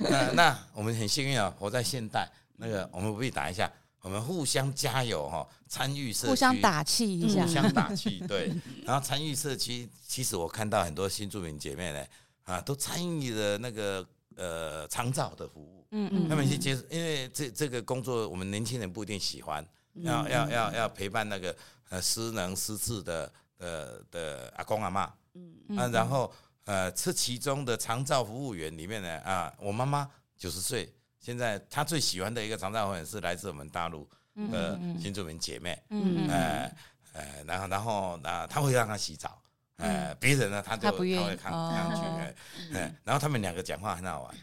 [0.00, 2.30] 那那我们很幸运啊，活在现代。
[2.56, 3.70] 那个，我们不必打一下，
[4.00, 8.52] 我们互相加油哈，参与社区，互相打气一下，互相打气，对。
[8.84, 12.04] 然后参与社区，其实我看到很多新住民姐妹呢，
[12.44, 14.06] 啊，都参与了那个
[14.36, 21.54] 呃长照的服务，嗯嗯，他们去接，因为这这个工作，我们年轻人不一定喜欢，要要要要陪伴那个
[21.90, 25.78] 呃失能失智的的的阿公阿妈，嗯。
[25.78, 26.32] 啊，然后
[26.64, 30.92] 呃，这其中的长照服务员里面呢，啊，我妈妈九十岁。
[31.20, 34.06] 现在她最喜欢的一个长照服务员是来自我们大陆
[34.52, 36.70] 的新住民姐妹，嗯呃
[37.14, 39.40] 呃，然后然后啊，她会让她洗澡，
[39.76, 44.34] 呃，别人呢她就她会看看去，哎，然后他们两个讲话很好玩，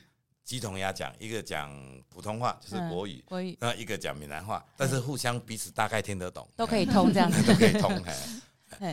[0.52, 1.72] 鸡同鸭讲，一个讲
[2.10, 7.90] 普通话就是国语，国语，然后一个讲闽南话，但是互相彼此大概听得懂，都可以通这样子， 都可以通，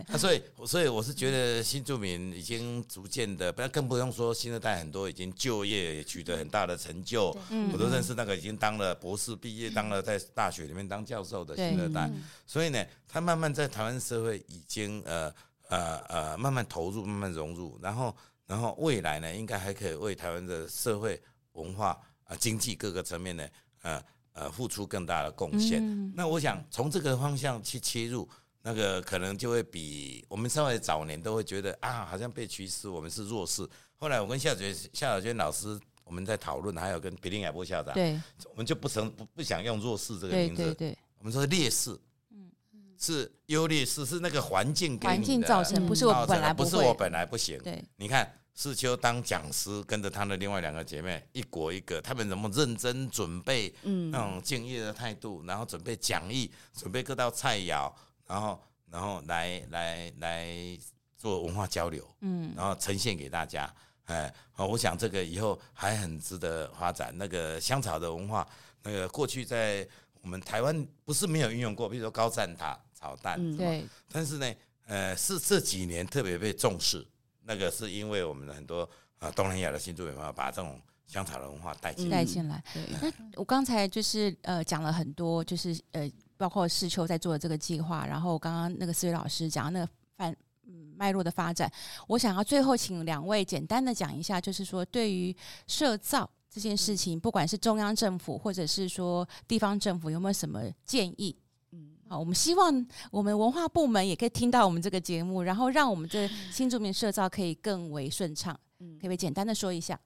[0.06, 7.36] 那 所以，所以我是觉得新住民已经逐渐的，不要更不用说新二代很多已经就业取得很大的成就，
[7.72, 12.08] 我都认识那个已经当了博士毕业，当了在大学里面当教授的新二代。
[12.46, 15.34] 所以呢，他慢慢在台湾社会已经呃
[15.68, 18.14] 呃呃慢慢投入，慢慢融入，然后
[18.46, 21.20] 然后未来呢，应该还可以为台湾的社会
[21.62, 23.48] 文化啊经济各个层面呢
[23.82, 24.02] 呃
[24.32, 26.12] 呃付出更大的贡献。
[26.14, 28.28] 那我想从这个方向去切入。
[28.60, 33.66] 那个可能就会比我们稍微早年都会觉得啊，好像被歧视，我们是弱势。
[33.96, 34.60] 后来我跟夏小
[34.92, 41.96] 夏小娟老师我们在讨论，还有跟比林亚波校长，对，我们就不成不不想用弱势这个名字，对对对，我们说劣势，
[42.30, 42.50] 嗯，
[42.98, 47.58] 是优劣势，是那个环境给你的，环境造成，不是我本来不，不是我本来不行。
[47.62, 48.30] 对，你看
[48.60, 57.88] 世秋当讲师，跟着他的另外两个姐妹，一国一个，他们怎么认真准备，嗯，那种敬业的态度，然后准备讲义，准备各道菜肴。
[58.26, 60.56] 然后，然后来来来
[61.16, 63.72] 做文化交流，嗯，然后呈现给大家，
[64.06, 67.16] 哎，我想这个以后还很值得发展。
[67.16, 68.44] 那个香草的文化，
[68.82, 69.86] 那个过去在
[70.20, 73.84] 我们台湾不是没有运用过，比如说高赞塔炒蛋，嗯，对。
[74.10, 74.54] 但是呢，
[74.86, 77.06] 呃，是这几年特别被重视。
[77.48, 78.88] 那个是因为我们的很多
[79.18, 82.62] 啊东南亚的新住民朋友把这种香草的文化带进来，带进来。
[82.72, 82.82] 对。
[83.02, 86.08] 那我刚才就是呃讲了很多，就是呃。
[86.38, 90.32] 包括世秋在做的这个计划，然后刚刚那个思维老师讲那个范
[90.68, 91.68] 嗯脉络的发展，
[92.06, 95.36] 我想要最后请两位简单的讲一下，就是说对于
[95.66, 101.36] 社造这件事情，不管是中央政府或者是说地方政府，有没有什么建议？
[102.08, 108.58] 嗯，好，我们希望我们文化部门也可以听到我们这个节目，然后让我们这新住民社造可以更为顺畅。
[108.80, 109.98] 嗯，可不可以简单的说一下？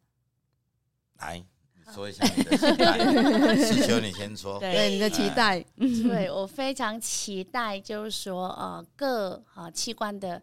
[1.18, 1.44] 来。
[1.92, 2.96] 说一下你的期待，
[3.56, 4.58] 世秋你先说。
[4.58, 10.40] 对，你的期待，对 我非常期待，就是说，呃，各啊器官的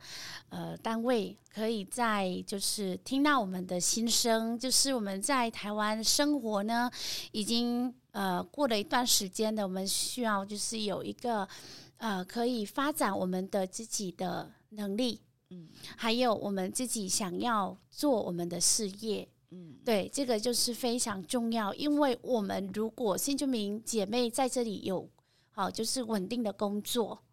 [0.49, 6.91] 呃单位可以在就是听到我们的心声，就是我们在台湾生活呢，
[7.32, 11.48] 已经呃过了一段时间的，我们需要就是有一个
[11.96, 19.26] 呃可以发展我们的自己的能力，嗯，还有我们自己想要做我们的事业。
[19.52, 25.10] 嗯，对，这个就是非常重要，因为我们如果新住民姐妹在这里有
[25.52, 27.24] 好，就是稳定的工作，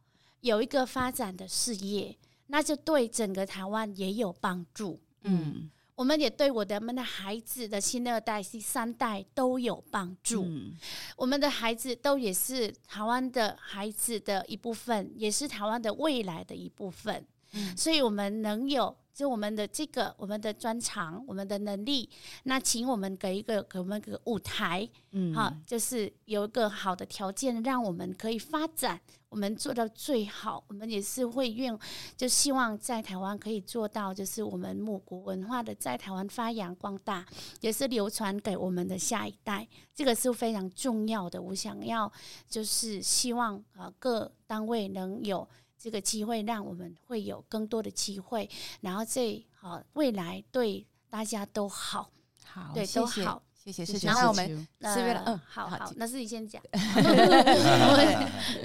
[0.41, 2.17] 有一个发展的事业，
[2.47, 5.01] 那就对整个台湾也有帮助。
[5.25, 10.45] 嗯，我们也对我的们的孩子的新二代、第三代都有帮助。
[10.45, 10.77] 嗯，
[11.17, 17.27] 我们的孩子都也是台湾的孩子的一部分，也是台湾的未来的一部分。
[17.53, 18.97] 嗯，所以我们能有。
[19.17, 22.07] 就我们的这个我们的专长，我们的能力，
[22.43, 29.01] 那请我们给一个给我们一个舞台，嗯，好，就是有一个好的条件，让我们可以发展。
[29.29, 31.77] 我们做到最好，我们也是会愿，
[32.17, 37.27] 就希望在台湾可以做到，就是我们母国文化的在台湾发扬光大，
[37.61, 41.41] 也是流传给我们的下一代，这个是非常重要的。
[41.41, 42.11] 我想要
[42.49, 45.47] 就是希望啊各单位能有
[45.79, 48.49] 这个机会，让我们会有更多的机会，
[48.81, 52.11] 然后这好未来对大家都好，
[52.45, 53.43] 好对都好。
[53.55, 54.07] 谢谢，谢谢。
[54.07, 56.63] 然后我们四月了，嗯，好好，那是你先讲。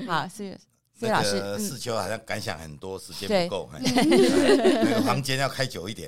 [0.07, 0.59] 好，四月，
[1.01, 6.07] 四月老师，四秋好像感想很多，时间不够， 那个房间要开久一点。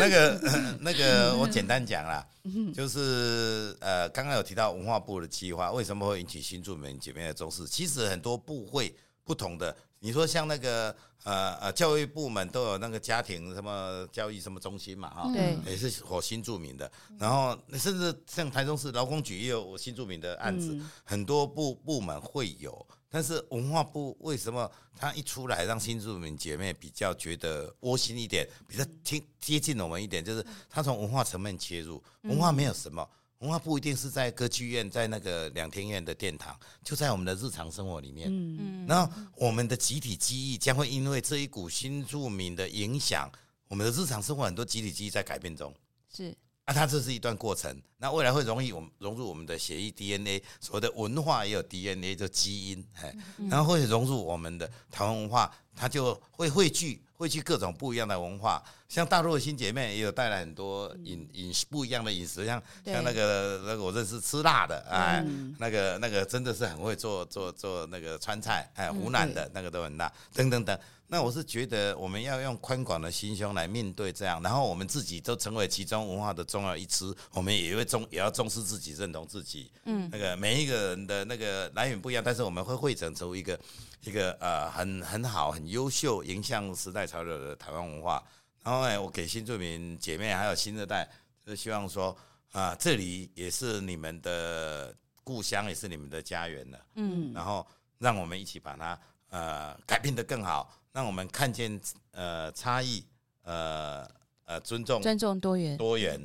[0.00, 0.40] 那 个
[0.80, 2.26] 那个， 我简单讲啦，
[2.74, 7.66] 就是呃，刚刚有提到文化部的计划，为什么会引起新住民姐妹的重视？
[7.66, 9.76] 其实很多部会不同的。
[10.04, 16.92] 你说像那个呃呃教育部门都有那个家庭什么教育什么中心嘛哈，对，也是火新著名的。
[17.18, 22.86] 然后甚至像台中市劳工局也有新著名的案子，很多部部门会有。
[23.08, 33.08] 但是文化部为什么他一出来让新住民姐妹比较觉得窝心一点，比较贴贴近我们一点，就是他从文化层面切入，文化没有什么。
[33.44, 38.26] 文化不一定是在歌剧院，在那个两厅院的殿堂，就在我们的日常生活里面。
[38.30, 38.86] 嗯嗯。
[38.86, 43.30] 然后我们的集体记忆将会因为这一股新住民的影响，
[43.68, 45.74] 我们的日常生活很多集体记忆在改变中。
[46.10, 46.34] 是。
[46.64, 47.78] 啊，它这是一段过程。
[47.98, 52.82] 那未来会容易我们融入我们的血液 DNA，所谓的文化也有 DNA，就基因。
[53.02, 53.14] 哎，
[53.50, 57.02] 然后会融入我们的台湾文化，它就会汇聚。
[57.16, 58.62] 汇聚各种不一样的文化，
[58.94, 65.20] 像大陆的新姐妹也有带来很多饮饮食不一样的饮食，像像那个那个我认识吃辣的，哎，
[65.58, 70.78] 那个那个真的是很会做做做那个川菜，哎，湖南的那个都很辣，等等等。
[71.08, 79.72] 那我是觉得我们要用宽广的心胸来面对这样，然后我们自己都成为其中文化的重要一支，我们也会重也要重视自己，认同自己。
[79.86, 83.58] 嗯，那个每一个人的那个来源不一样，但是我们会汇整出一个
[84.04, 88.22] 一个呃很很好、很优秀、影响时代潮流的台湾文化。
[88.64, 91.06] 然后呢，我给新住民姐妹还有新二代，
[91.44, 92.08] 就是希望说
[92.52, 96.86] 啊、呃，这里也是你们的故乡，也是你们的家园了。
[96.94, 97.66] 嗯，然后
[97.98, 98.98] 让我们一起把它
[99.28, 100.72] 呃改变得更好。
[100.92, 101.78] 让我们看见
[102.12, 103.04] 呃差异，
[103.42, 104.10] 呃
[104.46, 106.18] 呃尊重尊重多元多元，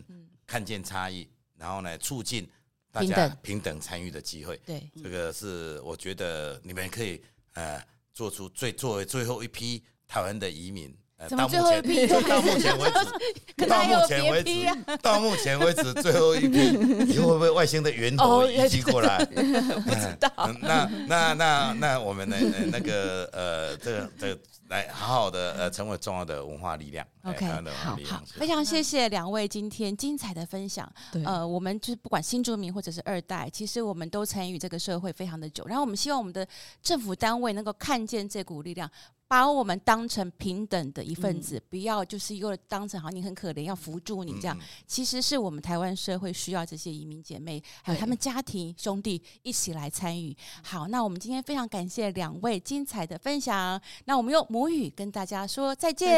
[0.48, 1.28] 看见差异，
[1.58, 2.50] 然后呢促进
[2.90, 4.56] 大家平等参与的机会。
[4.66, 7.22] 对，这个是我觉得你们可以
[7.56, 10.96] 呃做出最作为最后一批台湾的移民。
[11.28, 12.08] 怎么最后一批？
[12.24, 19.24] 到目前为止，到目前为止，到目前为止最后一批，以后会不会外星的源头移居过来？
[19.28, 20.32] 不知道。
[20.62, 22.38] 那那那那我们的
[22.72, 24.40] 那个呃这个这个。
[24.70, 27.04] 来好好的呃，成为重要的文化力量。
[27.24, 30.88] OK，好好，非常谢谢两位今天精彩的分享。
[31.26, 35.66] 呃，我们就是不管新住民或者是二代，其实我们都参与这个社会非常的久。
[35.66, 36.48] 然后我们希望我们的
[36.84, 38.88] 政府单位能够看见这股力量。
[39.30, 44.58] 把我们当成平等的一份子，嗯、不要就是又当成好像你很可怜，要扶助你这样。
[44.60, 50.36] 嗯、其实是我们台湾社会需要这些移民姐妹，还有他们家庭兄弟一起来参与。
[50.64, 53.80] 好，那我们今天非常感谢两位精彩的分享。
[54.06, 56.10] 那我们用母语跟大家说再见。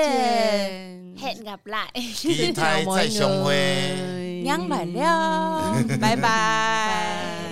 [1.17, 4.41] Hẹn gặp lại， 期待再相会。
[4.45, 7.50] 娘来了， 拜拜。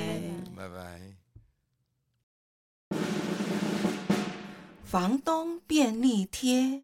[4.90, 6.84] 房东便利贴，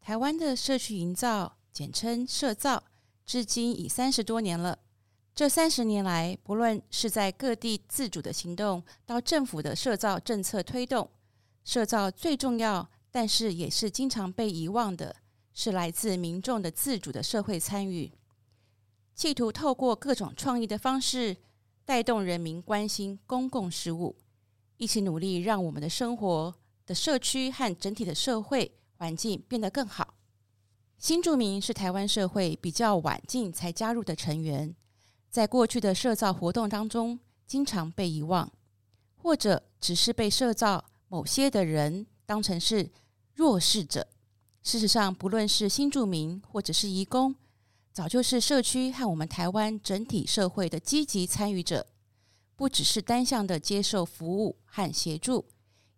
[0.00, 2.82] 台湾的社区营造，简称社造，
[3.24, 4.80] 至今已三十多年了。
[5.32, 11.08] 这三十年来，不论是在各地自主的行动，到政府的社造政策推动，
[11.62, 15.14] 社造最重要，但是也是经常被遗忘的，
[15.54, 18.10] 是来自民众的自主的社会参与，
[19.14, 21.36] 企图透过各种创意的方式，
[21.84, 24.16] 带动人民关心公共事务，
[24.78, 26.56] 一起努力，让我们的生活。
[26.90, 30.14] 的社区和整体的社会环境变得更好。
[30.98, 34.74] 新住民是台湾社会比较晚近才加入的成员，
[35.30, 38.52] 在过去的社造活动当中，经常被遗忘，
[39.14, 42.90] 或者只是被社造某些的人当成是
[43.34, 44.08] 弱势者。
[44.64, 47.36] 事实上，不论是新住民或者是移工，
[47.92, 51.86] 早就是社区和我们台湾整体社会的积极参与者，
[52.56, 55.46] 不只是单向的接受服务和协助。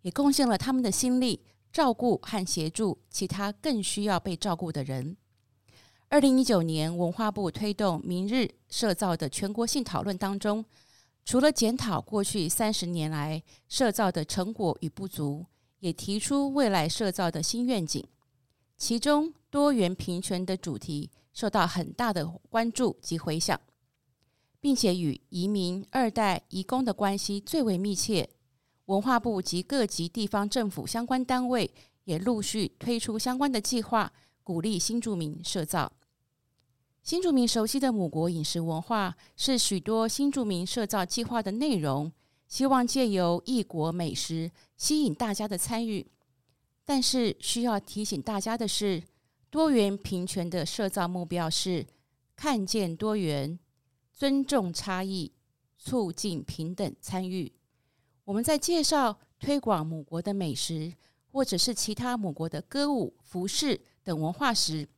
[0.02, 1.40] 也贡献了他们的心力，
[1.72, 5.16] 照顾和协助其他更需要被照顾的人。
[6.08, 10.62] 二零一九年，文化部推动“明日社造”的全国性讨论当中，
[11.24, 15.46] 除了检讨过去三十年来社造的成果与不足，
[15.78, 18.04] 也提出未来社造的新愿景。
[18.76, 23.58] 其中多元平权的主题受到很大的关注及回响，
[24.60, 28.28] 并且与移民二代移工的关系最为密切。
[28.86, 31.72] 文化部及各级地方政府相关单位
[32.04, 34.12] 也陆续推出相关的计划，
[34.42, 35.92] 鼓励新住民设造。
[37.02, 42.12] 新住民熟悉的母国饮食文化是许多新住民设造计划的内容，
[42.46, 46.06] 希望借由异国美食吸引大家的参与。
[46.84, 49.02] 但是需要提醒大家的是，
[49.50, 51.86] 多元平权的设造目标是
[52.34, 53.58] 看见多元、
[54.12, 55.32] 尊重差异、
[55.78, 57.52] 促进平等参与。
[58.32, 60.90] 我们在介绍推广母国的美食，
[61.30, 64.88] 或者是其他母国的歌舞、服饰等文化时，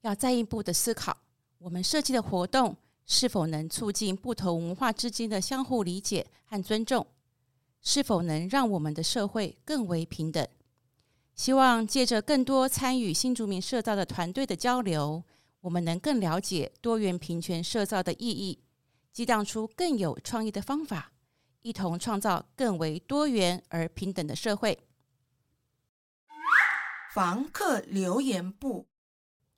[0.00, 1.14] 要再一步的思考，
[1.58, 7.06] 我们设计的活动是否能促进不同文化之间的相互理解和尊重，
[7.82, 10.48] 是否能让我们的社会更为平等。
[11.34, 15.22] 希望借着更多参与新竹民社造的团队的交流，
[15.60, 18.60] 我们能更了解多元平权社造的意义，
[19.12, 21.12] 激荡出更有创意的方法，
[21.64, 24.78] 一同创造更为多元而平等的社会。
[27.14, 28.86] 房客留言部，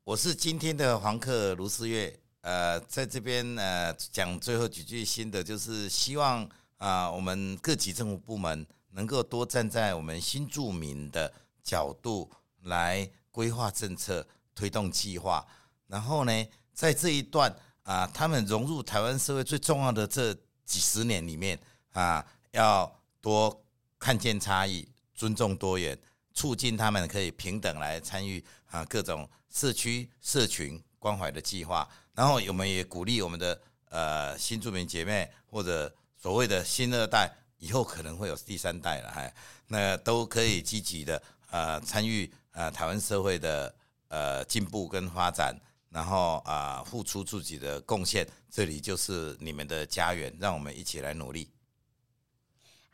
[0.05, 6.45] 我是今天的房客卢思月，呃，在这边呃讲最后几句心得，就是希望
[6.77, 11.31] 啊、呃，我们各级政府部门能够多站在我们新住民的。
[11.67, 12.31] 角度
[12.63, 15.45] 来规划政策、推动计划，
[15.89, 16.33] 然后呢，
[16.73, 17.53] 在这一段
[17.83, 20.33] 啊，他们融入台湾社会最重要的这
[20.65, 21.59] 几十年里面
[21.97, 23.64] 啊，要多
[23.99, 25.99] 看见差异、尊重多元，
[26.34, 31.88] 促进他们可以平等来参与啊各种社区、社群关怀的计划。
[32.14, 35.90] 然后我们也鼓励我们的呃新住民姐妹或者
[36.20, 39.32] 所谓的新二代，以后可能会有第三代了，哈，
[39.68, 41.22] 那都可以积极的。
[41.51, 43.74] 呃，参与呃台湾社会的
[44.09, 51.49] 呃进步跟发展，然后啊、付出自己的贡献，这里就是你们的家园，让我们一起来努力。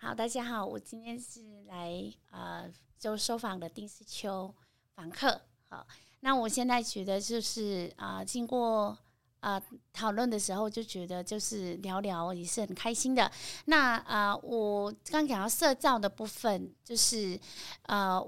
[0.05, 4.53] 好，大家好，我今天是来呃就收访的丁思秋
[4.97, 5.41] 访客。
[5.69, 5.87] 好，
[6.19, 8.99] 那我现在觉得就是啊、经过
[9.39, 13.31] 啊、讨论的时候，就觉得就是聊聊也是很开心的。
[13.67, 17.39] 那啊、我刚讲到社照的部分，就是
[17.83, 18.21] 呃。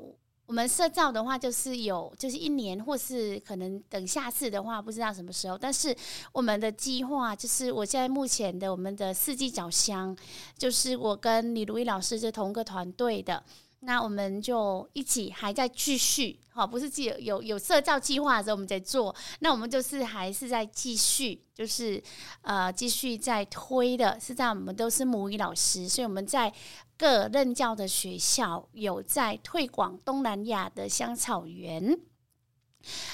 [0.46, 5.56] 我们社造的话，就是有，就是一年，或是可能等下次的话，不知道什么时候。
[5.56, 5.96] 但是
[6.32, 10.14] 我们的计划，就是我现在目前的我们的四季找香，
[10.56, 13.42] 就是我跟李如意老师是同个团队的。
[13.86, 22.02] 那我们就一起还在继续，好，不是记有有有设造计划的时候我们在做，那我们就是还是在继续，就是
[22.40, 24.18] 呃继续在推的。
[24.18, 26.50] 是这样我们都是母语老师，所以我们在
[26.96, 31.98] 各任教的学校有在推广东南亚的香草园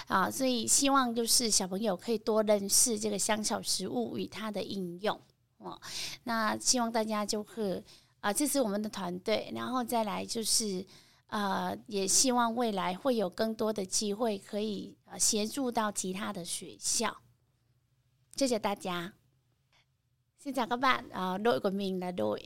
[0.06, 5.20] 啊，所以希望就是小朋友可以多认识这个香草食物与它的应用
[5.58, 5.80] 哦。
[6.24, 7.82] 那希望大家就是。
[8.22, 10.84] 啊，这是我们的团队，然后再来就是，
[11.28, 17.16] 呃，也希望未来会有更多的机会可以呃协助到其他的学校。
[18.36, 19.14] 谢谢大家。
[20.44, 21.08] Xin chào các bạn,
[21.42, 22.42] đội của mình là đội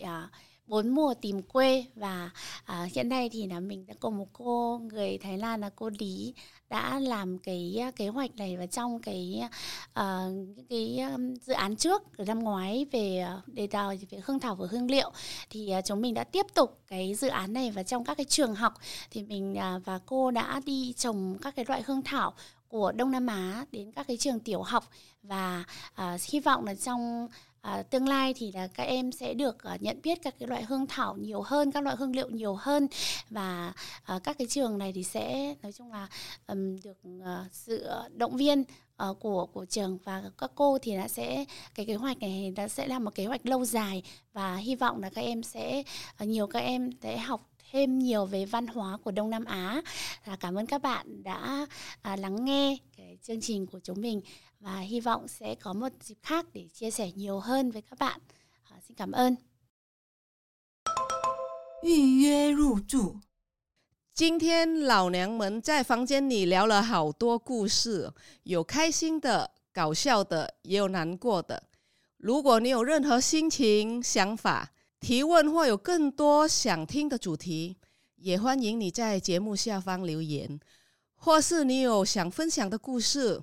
[0.67, 2.31] bốn mùa tìm quê và
[2.65, 5.91] à, hiện nay thì là mình đã cùng một cô người Thái Lan là cô
[5.99, 6.35] Lý
[6.69, 9.43] đã làm cái à, kế hoạch này và trong cái
[9.91, 10.35] uh,
[10.69, 14.91] cái um, dự án trước năm ngoái về đề tài về hương thảo và hương
[14.91, 15.13] liệu
[15.51, 18.25] thì uh, chúng mình đã tiếp tục cái dự án này và trong các cái
[18.25, 18.75] trường học
[19.11, 22.35] thì mình uh, và cô đã đi trồng các cái loại hương thảo
[22.69, 24.91] của Đông Nam Á đến các cái trường tiểu học
[25.23, 27.29] và uh, hy vọng là trong
[27.65, 30.65] à, tương lai thì là các em sẽ được uh, nhận biết các cái loại
[30.65, 32.87] hương thảo nhiều hơn các loại hương liệu nhiều hơn.
[33.31, 33.73] Và
[34.15, 36.09] uh, các cái trường này thì sẽ nói chung là
[36.47, 38.65] um, được uh, sự động viên
[39.11, 39.99] uh, của của trường.
[40.05, 41.45] Và các cô thì đã sẽ
[41.75, 44.03] cái kế hoạch này đã sẽ là một kế hoạch lâu dài.
[44.33, 45.83] Và hy vọng là các em sẽ
[46.23, 49.83] uh, nhiều các em sẽ học thêm nhiều về văn hóa của Đông Nam Á.
[50.25, 51.67] À, cảm ơn các bạn đã
[52.03, 54.21] à, lắng nghe cái chương trình của chúng mình.
[54.65, 57.99] Và hy vọng sẽ có một dịp khác để chia sẻ nhiều hơn với các
[57.99, 58.21] bạn.
[58.71, 59.37] À, xin cảm ơn.
[61.83, 63.21] 预约入住。
[64.15, 68.11] 今天老娘们在房间里聊了好多故事，
[68.45, 71.65] 有开心的、搞笑的，也有难过的。
[72.17, 77.77] 如果你有任何心情、想法，提问或有更多想听的主题，
[78.17, 80.59] 也欢迎你在节目下方留言，
[81.17, 83.43] 或是你有想分享的故事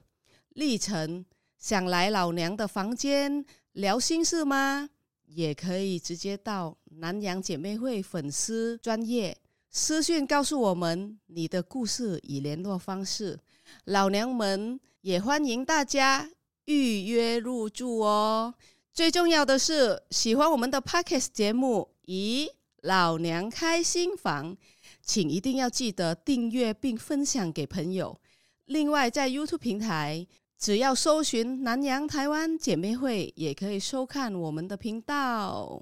[0.53, 1.25] 历程，
[1.57, 4.89] 想来老娘的房间聊心事吗？
[5.25, 9.37] 也可以直接到南洋姐妹会粉丝专业
[9.69, 13.39] 私讯告诉我们你的故事与联络方式。
[13.85, 16.29] 老娘们也欢迎大家
[16.65, 18.53] 预约入住哦。
[18.91, 22.49] 最重要的是，喜欢我们的 Podcast 节目，咦，
[22.81, 24.57] 老娘开新房，
[25.01, 28.19] 请一定要记得订阅并分享给朋友。
[28.65, 30.27] 另外，在 YouTube 平台，
[30.61, 35.81] 只要搜寻“南洋台湾姐妹会”，也可以收看我们的频道。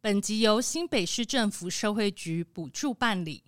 [0.00, 3.42] 本集由新北市政府社会局补助办理，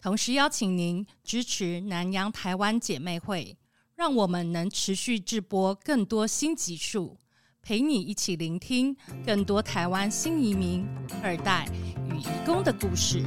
[0.00, 3.58] 同时邀请您支持南洋台湾姐妹会，
[3.96, 7.18] 让我们能持续制播更多新集数。
[7.60, 8.96] 陪你一起聆听
[9.26, 10.86] 更多台湾新移民、
[11.20, 11.66] 二代
[12.08, 13.24] 与移工的故事。